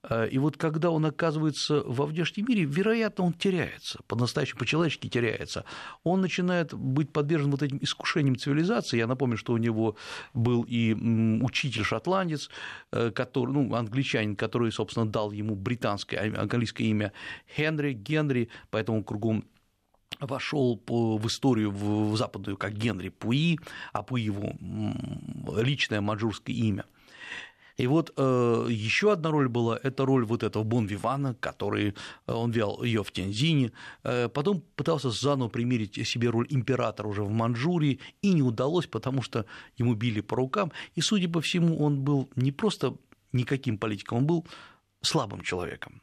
Э, 0.09 0.29
и 0.29 0.39
вот 0.39 0.57
когда 0.57 0.91
он 0.91 1.07
оказывается 1.07 1.83
во 1.85 2.07
внешнем 2.07 2.47
мире, 2.49 2.65
вероятно, 2.65 3.25
он 3.25 3.33
теряется, 3.33 4.01
по-настоящему, 4.07 4.61
по-человечески 4.61 5.09
теряется. 5.09 5.65
Он 6.03 6.21
начинает 6.21 6.75
быть 6.75 7.13
подвержен 7.13 7.51
вот 7.51 7.63
этим 7.63 7.79
искушениям 7.81 8.37
цивилизации. 8.37 8.99
Я 8.99 9.07
напомню, 9.07 9.37
что 9.37 9.53
у 9.53 9.57
него 9.57 9.97
был 10.33 10.65
и 10.69 10.95
учитель-шотландец, 10.95 12.51
э, 12.93 13.11
который, 13.11 13.53
ну, 13.53 13.75
англичанин, 13.75 14.37
который, 14.37 14.71
собственно, 14.73 15.07
дал 15.07 15.33
ему 15.33 15.55
британское, 15.55 16.21
а, 16.21 16.43
английское 16.43 16.85
имя 16.85 17.13
Генри, 17.57 17.93
Генри, 17.93 18.49
поэтому 18.71 19.03
кругом 19.03 19.45
вошел 20.21 20.81
в 20.87 21.27
историю 21.27 21.71
в 21.71 22.17
западную 22.17 22.57
как 22.57 22.73
Генри 22.73 23.09
Пуи, 23.09 23.59
а 23.93 24.03
Пуи 24.03 24.23
его 24.23 24.53
личное 25.61 26.01
манжурское 26.01 26.55
имя. 26.55 26.85
И 27.77 27.87
вот 27.87 28.13
э, 28.17 28.67
еще 28.71 29.13
одна 29.13 29.31
роль 29.31 29.49
была, 29.49 29.79
это 29.83 30.05
роль 30.05 30.25
вот 30.25 30.43
этого 30.43 30.63
Бон 30.63 30.87
Вивана, 30.87 31.35
который 31.35 31.95
э, 32.27 32.33
он 32.33 32.51
вел 32.53 32.83
ее 32.83 33.03
в 33.03 33.11
Тяньзине, 33.11 33.73
э, 34.05 34.29
потом 34.29 34.63
пытался 34.77 35.11
заново 35.11 35.49
примерить 35.49 36.07
себе 36.07 36.31
роль 36.31 36.47
императора 36.51 37.09
уже 37.09 37.23
в 37.23 37.31
Манчжурии, 37.31 37.99
и 38.23 38.33
не 38.33 38.43
удалось, 38.43 38.87
потому 38.87 39.23
что 39.23 39.45
ему 39.77 39.95
били 39.95 40.21
по 40.21 40.37
рукам, 40.37 40.73
и, 40.95 41.01
судя 41.01 41.29
по 41.29 41.41
всему, 41.41 41.79
он 41.85 42.01
был 42.05 42.31
не 42.37 42.53
просто 42.53 42.97
никаким 43.33 43.79
политиком, 43.79 44.19
он 44.19 44.27
был 44.27 44.47
слабым 45.03 45.43
человеком. 45.43 46.01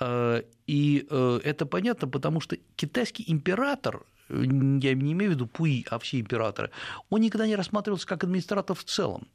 Э, 0.00 0.42
и 0.66 1.06
э, 1.08 1.40
это 1.44 1.66
понятно, 1.66 2.08
потому 2.08 2.40
что 2.40 2.56
китайский 2.76 3.24
император 3.26 4.04
я 4.28 4.94
не 4.94 5.12
имею 5.12 5.30
в 5.30 5.34
виду 5.34 5.46
Пуи, 5.46 5.86
а 5.88 5.98
все 5.98 6.20
императоры, 6.20 6.70
он 7.08 7.22
никогда 7.22 7.46
не 7.46 7.56
рассматривался 7.56 8.06
как 8.06 8.24
администратор 8.24 8.76
в 8.76 8.84
целом. 8.84 9.26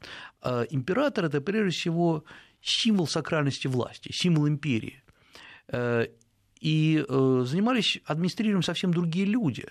Император– 0.43 1.26
это 1.26 1.41
прежде 1.41 1.71
всего 1.71 2.26
символ 2.62 3.08
сакральности 3.08 3.65
власти, 3.65 4.12
символ 4.12 4.47
империи. 4.47 5.04
Э, 5.67 6.08
и 6.60 7.06
э, 7.08 7.43
занимались 7.45 7.99
администрированием 8.06 8.63
совсем 8.63 8.93
другие 8.93 9.26
люди. 9.26 9.65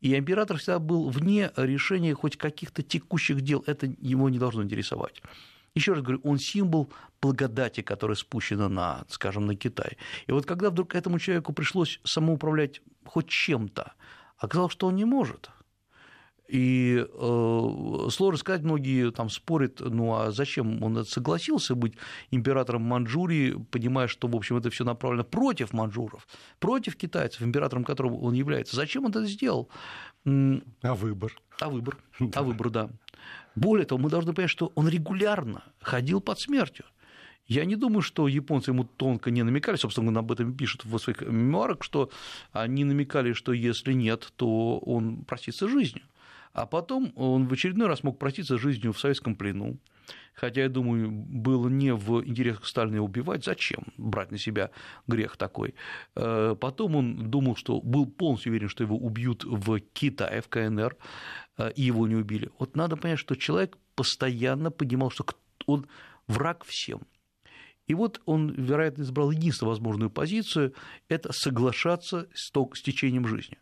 И 0.00 0.16
император 0.16 0.56
всегда 0.56 0.80
был 0.80 1.08
вне 1.08 1.52
решения 1.56 2.14
хоть 2.14 2.36
каких-то 2.36 2.82
текущих 2.82 3.40
дел, 3.42 3.62
это 3.66 3.86
его 4.00 4.28
не 4.28 4.38
должно 4.38 4.64
интересовать. 4.64 5.22
Еще 5.74 5.92
раз 5.92 6.02
говорю, 6.02 6.20
он 6.24 6.38
символ 6.38 6.92
благодати, 7.20 7.80
которая 7.80 8.16
спущена 8.16 8.68
на, 8.68 9.04
скажем, 9.08 9.46
на 9.46 9.56
Китай. 9.56 9.96
И 10.26 10.32
вот 10.32 10.44
когда 10.44 10.70
вдруг 10.70 10.94
этому 10.94 11.18
человеку 11.18 11.52
пришлось 11.52 12.00
самоуправлять 12.04 12.82
хоть 13.04 13.28
чем-то, 13.28 13.94
Оказалось, 14.42 14.72
что 14.72 14.88
он 14.88 14.96
не 14.96 15.04
может. 15.04 15.50
И 16.48 16.96
э, 16.98 18.08
сложно 18.10 18.36
сказать, 18.36 18.62
многие 18.62 19.12
там 19.12 19.30
спорят, 19.30 19.78
ну 19.78 20.14
а 20.14 20.32
зачем 20.32 20.82
он 20.82 21.04
согласился 21.06 21.76
быть 21.76 21.94
императором 22.32 22.82
Манчжурии, 22.82 23.52
понимая, 23.70 24.08
что, 24.08 24.26
в 24.26 24.34
общем, 24.34 24.56
это 24.56 24.68
все 24.68 24.84
направлено 24.84 25.22
против 25.22 25.72
манчжуров, 25.72 26.26
против 26.58 26.96
китайцев, 26.96 27.40
императором 27.40 27.84
которого 27.84 28.16
он 28.16 28.34
является. 28.34 28.74
Зачем 28.74 29.04
он 29.04 29.12
это 29.12 29.24
сделал? 29.26 29.70
А 30.26 30.94
выбор? 30.94 31.32
А 31.60 31.70
выбор, 31.70 31.96
а 32.34 32.42
выбор, 32.42 32.70
да. 32.70 32.90
Более 33.54 33.86
того, 33.86 34.00
мы 34.00 34.10
должны 34.10 34.32
понять, 34.32 34.50
что 34.50 34.72
он 34.74 34.88
регулярно 34.88 35.62
ходил 35.80 36.20
под 36.20 36.40
смертью. 36.40 36.84
Я 37.46 37.64
не 37.64 37.76
думаю, 37.76 38.02
что 38.02 38.28
японцы 38.28 38.70
ему 38.70 38.84
тонко 38.84 39.30
не 39.30 39.42
намекали, 39.42 39.76
собственно, 39.76 40.08
он 40.08 40.18
об 40.18 40.32
этом 40.32 40.54
пишет 40.54 40.84
в 40.84 40.98
своих 40.98 41.20
мемуарах, 41.22 41.82
что 41.82 42.10
они 42.52 42.84
намекали, 42.84 43.32
что 43.32 43.52
если 43.52 43.92
нет, 43.92 44.32
то 44.36 44.78
он 44.78 45.24
простится 45.24 45.68
жизнью. 45.68 46.04
А 46.52 46.66
потом 46.66 47.12
он 47.16 47.48
в 47.48 47.52
очередной 47.52 47.88
раз 47.88 48.04
мог 48.04 48.18
проститься 48.18 48.58
жизнью 48.58 48.92
в 48.92 49.00
советском 49.00 49.34
плену. 49.34 49.78
Хотя, 50.34 50.62
я 50.62 50.68
думаю, 50.68 51.10
было 51.10 51.68
не 51.68 51.94
в 51.94 52.24
интересах 52.24 52.66
Сталина 52.66 53.02
убивать, 53.02 53.44
зачем 53.44 53.84
брать 53.96 54.30
на 54.30 54.38
себя 54.38 54.70
грех 55.06 55.36
такой. 55.36 55.74
Э, 56.16 56.56
потом 56.58 56.96
он 56.96 57.30
думал, 57.30 57.54
что 57.54 57.80
был 57.80 58.06
полностью 58.06 58.50
уверен, 58.50 58.68
что 58.68 58.82
его 58.82 58.96
убьют 58.96 59.44
в 59.44 59.80
Китае, 59.92 60.40
в 60.40 60.48
КНР, 60.48 60.96
и 61.74 61.82
его 61.82 62.06
не 62.06 62.16
убили. 62.16 62.50
Вот 62.58 62.76
надо 62.76 62.96
понять, 62.96 63.18
что 63.18 63.34
человек 63.34 63.76
постоянно 63.94 64.70
понимал, 64.70 65.10
что 65.10 65.24
он 65.66 65.86
враг 66.26 66.64
всем. 66.64 67.02
И 67.86 67.94
вот 67.94 68.22
он, 68.26 68.50
вероятно, 68.52 69.02
избрал 69.02 69.30
единственную 69.30 69.70
возможную 69.70 70.10
позицию– 70.10 70.74
это 71.08 71.32
соглашаться 71.32 72.28
с, 72.32 72.50
течением 72.82 73.26
жизни. 73.26 73.58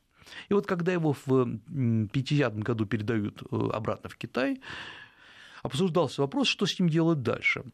И 0.48 0.54
вот 0.54 0.66
когда 0.66 0.92
его 0.92 1.12
в 1.12 1.26
50-м 1.28 2.60
году 2.60 2.86
передают 2.86 3.42
э, 3.42 3.56
обратно 3.72 4.08
в 4.08 4.16
Китай, 4.16 4.60
обсуждался 5.62 6.22
вопрос, 6.22 6.48
что 6.48 6.66
с 6.66 6.78
ним 6.78 6.88
делать 6.88 7.22
дальше. 7.22 7.64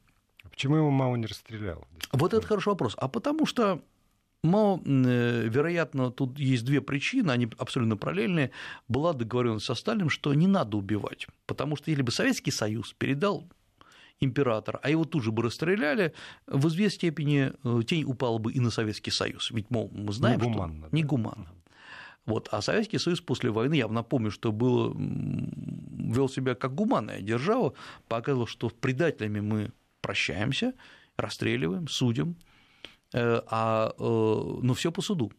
Почему 0.51 0.77
его 0.77 0.91
Мао 0.91 1.17
не 1.17 1.27
расстрелял? 1.27 1.87
Вот 2.13 2.33
это 2.33 2.47
хороший 2.47 2.69
вопрос. 2.69 2.95
А 2.97 3.09
потому 3.09 3.45
что 3.45 3.83
Мао, 4.43 4.81
э, 4.85 5.49
вероятно, 5.49 6.11
тут 6.11 6.39
есть 6.39 6.65
две 6.65 6.81
причины, 6.81 7.31
они 7.31 7.49
абсолютно 7.59 7.97
параллельные. 7.97 8.51
Была 8.89 9.13
договоренность 9.13 9.67
со 9.67 9.75
Сталиным, 9.75 10.11
что 10.11 10.33
не 10.35 10.47
надо 10.47 10.77
убивать, 10.77 11.27
потому 11.47 11.77
что 11.77 11.91
если 11.91 12.03
бы 12.03 12.13
Советский 12.13 12.51
Союз 12.51 12.93
передал 12.93 13.49
император, 14.21 14.79
а 14.83 14.91
его 14.91 15.05
тут 15.05 15.23
же 15.23 15.33
бы 15.33 15.43
расстреляли, 15.43 16.13
в 16.47 16.69
известной 16.69 16.95
степени 16.95 17.53
э, 17.65 17.83
тень 17.85 18.05
упала 18.05 18.39
бы 18.39 18.53
и 18.53 18.61
на 18.61 18.71
Советский 18.71 19.11
Союз. 19.11 19.51
Ведь, 19.51 19.71
мол, 19.71 19.91
мы 19.93 20.13
знаем, 20.13 20.41
негуманно, 20.41 20.79
что... 20.81 20.91
Да. 20.91 20.97
Негуманно. 20.97 21.53
Вот. 22.25 22.49
А 22.51 22.61
Советский 22.61 22.99
Союз 22.99 23.21
после 23.21 23.51
войны, 23.51 23.75
я 23.75 23.89
напомню, 23.89 24.31
что 24.31 24.53
был, 24.53 24.95
вел 24.97 26.29
себя 26.29 26.55
как 26.55 26.75
гуманная 26.75 27.21
держава, 27.21 27.75
показывал, 28.09 28.47
что 28.47 28.69
предателями 28.69 29.41
мы 29.41 29.73
прощаемся, 30.01 30.75
расстреливаем, 31.17 31.89
судим, 31.89 32.37
а, 33.13 33.93
э, 33.99 34.59
но 34.63 34.75
все 34.75 34.93
по 34.93 35.03
суду. 35.03 35.33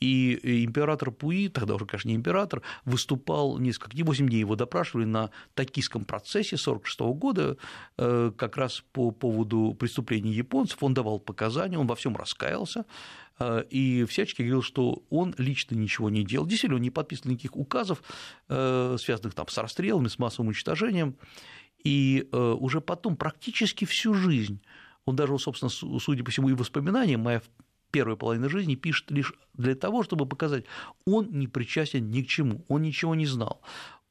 И 0.00 0.64
император 0.64 1.10
Пуи, 1.10 1.48
тогда 1.48 1.74
уже, 1.74 1.86
конечно, 1.86 2.08
не 2.08 2.16
император, 2.16 2.62
выступал 2.84 3.58
несколько 3.58 3.92
дней, 3.92 4.02
8 4.02 4.28
дней 4.28 4.40
его 4.40 4.56
допрашивали 4.56 5.04
на 5.04 5.30
токийском 5.54 6.04
процессе 6.04 6.56
1946 6.56 7.00
года, 7.16 7.56
э, 7.96 8.32
как 8.36 8.56
раз 8.56 8.82
по 8.92 9.12
поводу 9.12 9.74
преступлений 9.78 10.32
японцев. 10.32 10.82
Он 10.82 10.94
давал 10.94 11.20
показания, 11.20 11.78
он 11.78 11.86
во 11.86 11.94
всем 11.94 12.16
раскаялся, 12.16 12.84
э, 13.38 13.64
и 13.70 14.04
всячески 14.04 14.42
говорил, 14.42 14.62
что 14.62 15.04
он 15.10 15.34
лично 15.38 15.74
ничего 15.74 16.10
не 16.10 16.24
делал. 16.24 16.46
Действительно, 16.46 16.76
он 16.76 16.82
не 16.82 16.90
подписывал 16.90 17.30
никаких 17.30 17.56
указов, 17.56 18.02
э, 18.48 18.96
связанных 19.00 19.34
там 19.34 19.48
с 19.48 19.56
расстрелами, 19.56 20.08
с 20.08 20.18
массовым 20.18 20.48
уничтожением. 20.48 21.16
И 21.82 22.26
уже 22.32 22.80
потом 22.80 23.14
практически 23.14 23.84
всю 23.84 24.14
жизнь 24.14 24.58
он 25.06 25.16
даже, 25.16 25.38
собственно, 25.38 25.70
судя 25.70 26.24
по 26.24 26.30
всему, 26.30 26.48
и 26.48 26.54
воспоминания, 26.54 27.16
моя 27.16 27.42
первой 27.90 28.16
половины 28.16 28.48
жизни 28.48 28.74
пишет 28.74 29.10
лишь 29.10 29.34
для 29.52 29.74
того, 29.74 30.02
чтобы 30.02 30.26
показать, 30.26 30.64
он 31.06 31.28
не 31.30 31.46
причастен 31.46 32.10
ни 32.10 32.22
к 32.22 32.26
чему, 32.26 32.64
он 32.68 32.82
ничего 32.82 33.14
не 33.14 33.26
знал, 33.26 33.60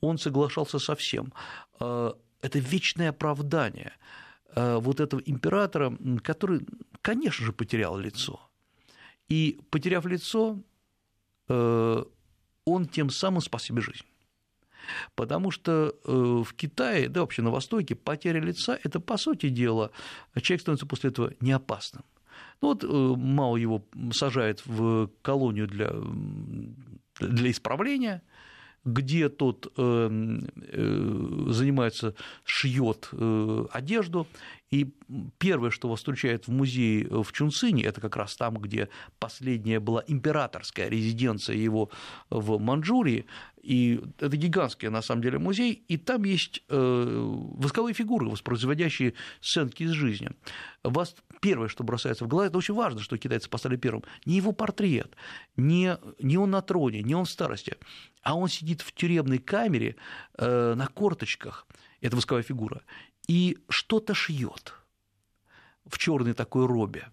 он 0.01 0.17
соглашался 0.17 0.79
со 0.79 0.95
всем. 0.95 1.33
Э, 1.79 2.13
это 2.41 2.59
вечное 2.59 3.09
оправдание 3.09 3.93
э, 4.55 4.77
вот 4.77 4.99
этого 4.99 5.21
императора, 5.25 5.97
который, 6.23 6.61
конечно 7.01 7.45
же, 7.45 7.51
потерял 7.51 7.97
лицо. 7.97 8.39
И 9.27 9.59
потеряв 9.69 10.05
лицо, 10.05 10.59
э, 11.49 12.03
он 12.65 12.85
тем 12.87 13.09
самым 13.09 13.41
спас 13.41 13.63
себе 13.63 13.81
жизнь. 13.81 14.05
Потому 15.15 15.51
что 15.51 15.93
в 16.03 16.53
Китае, 16.55 17.09
да 17.09 17.21
вообще 17.21 17.41
на 17.41 17.51
Востоке, 17.51 17.95
потеря 17.95 18.39
лица– 18.39 18.79
это, 18.83 18.99
по 18.99 19.17
сути 19.17 19.49
дела, 19.49 19.91
человек 20.41 20.61
становится 20.61 20.85
после 20.85 21.09
этого 21.09 21.33
неопасным. 21.39 22.03
Ну 22.61 22.69
вот 22.69 22.83
э, 22.83 22.87
Мао 22.87 23.57
его 23.57 23.83
сажает 24.13 24.65
в 24.65 25.09
колонию 25.21 25.67
для, 25.67 25.91
для 27.19 27.51
исправления, 27.51 28.21
где 28.85 29.27
тот 29.27 29.71
э, 29.77 30.39
э, 30.55 31.45
занимается, 31.49 32.15
шьет 32.45 33.09
одежду. 33.71 34.27
И 34.71 34.93
первое, 35.37 35.71
что 35.71 35.89
вас 35.89 35.99
встречает 35.99 36.47
в 36.47 36.51
музее 36.51 37.07
в 37.09 37.31
Чунцине, 37.33 37.83
это 37.83 38.01
как 38.01 38.15
раз 38.15 38.35
там, 38.35 38.55
где 38.55 38.87
последняя 39.19 39.79
была 39.79 40.03
императорская 40.07 40.87
резиденция 40.87 41.57
его 41.57 41.89
в 42.29 42.59
Манчжурии, 42.59 43.25
и 43.63 44.01
это 44.19 44.35
гигантский, 44.35 44.89
на 44.89 45.01
самом 45.01 45.21
деле, 45.21 45.39
музей, 45.39 45.71
и 45.87 45.97
там 45.97 46.23
есть 46.25 46.63
восковые 46.67 47.93
фигуры, 47.93 48.27
воспроизводящие 48.27 49.13
сценки 49.39 49.83
из 49.83 49.91
жизни. 49.91 50.31
Вас 50.83 51.15
первое, 51.41 51.69
что 51.69 51.83
бросается 51.83 52.25
в 52.25 52.27
глаза, 52.27 52.47
это 52.47 52.57
очень 52.57 52.73
важно, 52.73 52.99
что 52.99 53.17
китайцы 53.17 53.49
поставили 53.49 53.79
первым, 53.79 54.03
не 54.25 54.35
его 54.35 54.51
портрет, 54.51 55.15
не, 55.55 55.97
не 56.19 56.37
он 56.37 56.51
на 56.51 56.61
троне, 56.61 57.01
не 57.03 57.15
он 57.15 57.25
в 57.25 57.29
старости, 57.29 57.77
а 58.21 58.35
он 58.35 58.49
сидит 58.49 58.81
в 58.81 58.91
тюремной 58.93 59.39
камере 59.39 59.95
э, 60.37 60.73
на 60.75 60.87
корточках, 60.87 61.65
это 62.01 62.15
восковая 62.15 62.43
фигура, 62.43 62.81
и 63.27 63.57
что-то 63.69 64.13
шьет 64.13 64.73
в 65.85 65.97
черной 65.97 66.33
такой 66.33 66.65
робе, 66.65 67.07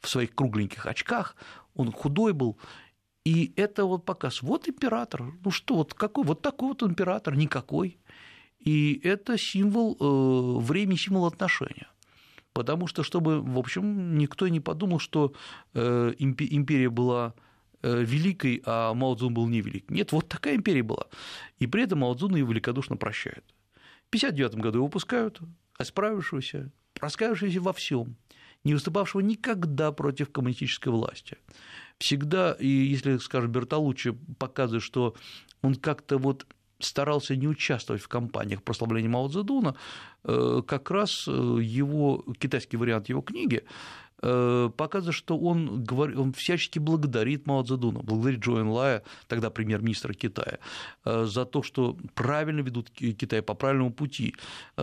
в 0.00 0.08
своих 0.08 0.34
кругленьких 0.34 0.86
очках, 0.86 1.36
он 1.74 1.92
худой 1.92 2.32
был, 2.32 2.58
и 3.26 3.52
это 3.56 3.84
вот 3.86 4.04
показ, 4.04 4.40
вот 4.40 4.68
император, 4.68 5.24
ну 5.44 5.50
что, 5.50 5.74
вот 5.74 5.94
какой, 5.94 6.24
вот 6.24 6.42
такой 6.42 6.68
вот 6.68 6.82
император, 6.84 7.36
никакой. 7.36 7.98
И 8.60 9.00
это 9.02 9.36
символ 9.36 9.96
э, 9.98 10.64
времени, 10.64 10.96
символ 10.96 11.26
отношения 11.26 11.88
потому 12.52 12.86
что, 12.86 13.02
чтобы, 13.02 13.42
в 13.42 13.58
общем, 13.58 14.16
никто 14.16 14.48
не 14.48 14.60
подумал, 14.60 14.98
что 14.98 15.34
э, 15.74 16.14
империя 16.18 16.88
была 16.88 17.34
э, 17.82 18.02
великой, 18.02 18.62
а 18.64 18.94
Мао 18.94 19.14
Цзун 19.14 19.34
был 19.34 19.46
невелик. 19.46 19.90
Нет, 19.90 20.12
вот 20.12 20.26
такая 20.26 20.56
империя 20.56 20.82
была. 20.82 21.04
И 21.58 21.66
при 21.66 21.82
этом 21.82 21.98
Мао 21.98 22.14
Цзун 22.14 22.34
ее 22.34 22.46
великодушно 22.46 22.96
прощает. 22.96 23.44
В 24.04 24.08
1959 24.08 24.54
году 24.54 24.78
его 24.78 24.86
выпускают, 24.86 25.38
исправившегося, 25.78 26.72
раскаявшегося 26.98 27.60
во 27.60 27.74
всем, 27.74 28.16
не 28.64 28.72
выступавшего 28.72 29.20
никогда 29.20 29.92
против 29.92 30.32
коммунистической 30.32 30.90
власти. 30.90 31.36
Всегда, 31.98 32.52
и 32.52 32.66
если, 32.66 33.16
скажем, 33.18 33.52
Бертолуччи 33.52 34.12
показывает, 34.38 34.82
что 34.82 35.14
он 35.62 35.74
как-то 35.76 36.18
вот 36.18 36.46
старался 36.78 37.36
не 37.36 37.48
участвовать 37.48 38.02
в 38.02 38.08
кампаниях 38.08 38.62
прославления 38.62 39.08
Мао 39.08 39.28
Цзэдуна, 39.28 39.76
э, 40.24 40.62
как 40.66 40.90
раз 40.90 41.26
э, 41.26 41.30
его, 41.30 42.24
китайский 42.38 42.76
вариант 42.76 43.08
его 43.08 43.22
книги 43.22 43.64
э, 44.22 44.70
показывает, 44.76 45.16
что 45.16 45.38
он, 45.38 45.84
говорит, 45.84 46.18
он 46.18 46.32
всячески 46.34 46.78
благодарит 46.78 47.46
Мао 47.46 47.62
Цзэдуна, 47.62 48.00
благодарит 48.00 48.40
Джо 48.40 48.62
Лая, 48.62 49.02
тогда 49.26 49.48
премьер-министра 49.48 50.12
Китая, 50.12 50.58
за 51.04 51.46
то, 51.46 51.62
что 51.62 51.96
правильно 52.14 52.60
ведут 52.60 52.90
Китай 52.90 53.40
по 53.40 53.54
правильному 53.54 53.92
пути, 53.92 54.34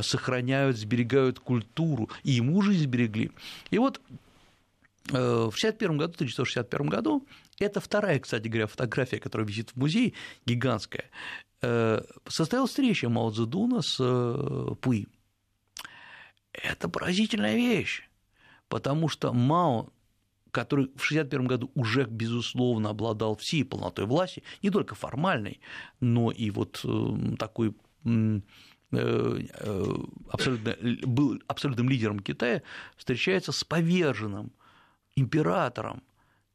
сохраняют, 0.01 0.77
сберегают 0.77 1.39
культуру, 1.39 2.09
и 2.23 2.31
ему 2.31 2.61
жизнь 2.63 2.83
сберегли. 2.83 3.31
И 3.69 3.77
вот 3.77 4.01
в 5.05 5.55
1961 5.55 5.97
году, 5.97 6.13
1961 6.13 6.87
году, 6.87 7.27
это 7.59 7.79
вторая, 7.79 8.19
кстати 8.19 8.47
говоря, 8.47 8.67
фотография, 8.67 9.19
которая 9.19 9.47
висит 9.47 9.71
в 9.71 9.75
музее, 9.75 10.13
гигантская. 10.45 11.09
Э, 11.61 12.01
состоялась 12.27 12.71
встреча 12.71 13.09
Мао 13.09 13.31
Цзэдуна 13.31 13.81
с 13.81 13.97
э, 13.99 14.75
Пуи. 14.81 15.07
Это 16.51 16.89
поразительная 16.89 17.55
вещь, 17.55 18.03
потому 18.67 19.07
что 19.07 19.33
Мао, 19.33 19.89
который 20.51 20.85
в 20.87 21.03
1961 21.03 21.47
году 21.47 21.71
уже, 21.73 22.03
безусловно, 22.05 22.89
обладал 22.89 23.37
всей 23.37 23.63
полнотой 23.63 24.05
власти, 24.05 24.43
не 24.61 24.71
только 24.71 24.93
формальной, 24.93 25.61
но 25.99 26.31
и 26.31 26.49
вот 26.49 26.81
э, 26.83 27.35
такой 27.37 27.73
абсолютно, 30.29 30.75
был 31.07 31.41
абсолютным 31.47 31.89
лидером 31.89 32.19
Китая, 32.19 32.61
встречается 32.97 33.51
с 33.51 33.63
поверженным 33.63 34.51
императором, 35.15 36.03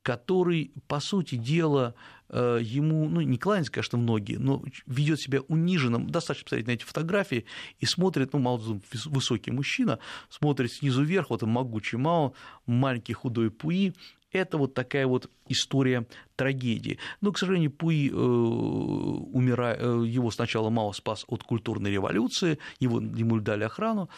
который, 0.02 0.72
по 0.86 1.00
сути 1.00 1.34
дела, 1.34 1.94
э, 2.30 2.60
ему, 2.62 3.08
ну, 3.08 3.20
не 3.20 3.36
кланяется, 3.36 3.72
конечно, 3.72 3.98
многие, 3.98 4.36
но 4.36 4.62
ведет 4.86 5.20
себя 5.20 5.40
униженным, 5.48 6.08
достаточно 6.08 6.44
посмотреть 6.44 6.66
на 6.66 6.72
эти 6.72 6.84
фотографии, 6.84 7.44
и 7.78 7.86
смотрит, 7.86 8.32
ну, 8.32 8.38
Мао 8.38 8.58
высокий 9.04 9.50
мужчина, 9.50 9.98
смотрит 10.30 10.72
снизу 10.72 11.02
вверх, 11.02 11.30
вот 11.30 11.42
он 11.42 11.50
могучий 11.50 11.98
Мао, 11.98 12.32
маленький 12.66 13.12
худой 13.12 13.50
Пуи, 13.50 13.92
это 14.32 14.58
вот 14.58 14.74
такая 14.74 15.06
вот 15.06 15.30
история 15.48 16.06
трагедии. 16.36 16.98
Но, 17.20 17.32
к 17.32 17.38
сожалению, 17.38 17.70
Пуи, 17.70 18.08
э, 18.08 18.12
умира... 18.12 19.76
Э, 19.78 20.04
его 20.06 20.30
сначала 20.30 20.70
Мао 20.70 20.92
спас 20.92 21.24
от 21.28 21.42
культурной 21.42 21.90
революции, 21.90 22.58
его, 22.78 23.00
ему 23.00 23.40
дали 23.40 23.64
охрану, 23.64 24.08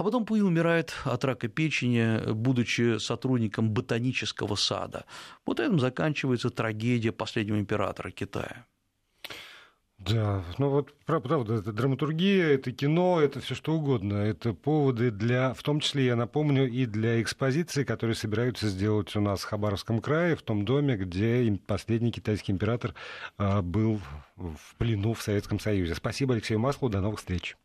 а 0.00 0.02
потом 0.02 0.24
Пуи 0.24 0.40
умирает 0.40 0.94
от 1.04 1.26
рака 1.26 1.48
печени, 1.48 2.32
будучи 2.32 2.96
сотрудником 2.96 3.68
ботанического 3.68 4.54
сада. 4.54 5.04
Вот 5.44 5.60
этим 5.60 5.78
заканчивается 5.78 6.48
трагедия 6.48 7.12
последнего 7.12 7.60
императора 7.60 8.10
Китая. 8.10 8.64
Да, 9.98 10.42
ну 10.56 10.70
вот 10.70 10.94
правда, 11.04 11.56
это 11.56 11.74
драматургия, 11.74 12.46
это 12.54 12.72
кино, 12.72 13.20
это 13.20 13.40
все 13.40 13.54
что 13.54 13.74
угодно. 13.74 14.14
Это 14.14 14.54
поводы 14.54 15.10
для, 15.10 15.52
в 15.52 15.62
том 15.62 15.80
числе, 15.80 16.06
я 16.06 16.16
напомню, 16.16 16.66
и 16.66 16.86
для 16.86 17.20
экспозиции, 17.20 17.84
которые 17.84 18.16
собираются 18.16 18.68
сделать 18.68 19.14
у 19.16 19.20
нас 19.20 19.40
в 19.42 19.44
Хабаровском 19.44 20.00
крае, 20.00 20.34
в 20.34 20.40
том 20.40 20.64
доме, 20.64 20.96
где 20.96 21.60
последний 21.66 22.10
китайский 22.10 22.52
император 22.52 22.94
а, 23.36 23.60
был 23.60 24.00
в 24.36 24.76
плену 24.78 25.12
в 25.12 25.20
Советском 25.20 25.60
Союзе. 25.60 25.94
Спасибо 25.94 26.32
Алексею 26.32 26.58
Маслу, 26.58 26.88
до 26.88 27.02
новых 27.02 27.18
встреч. 27.18 27.58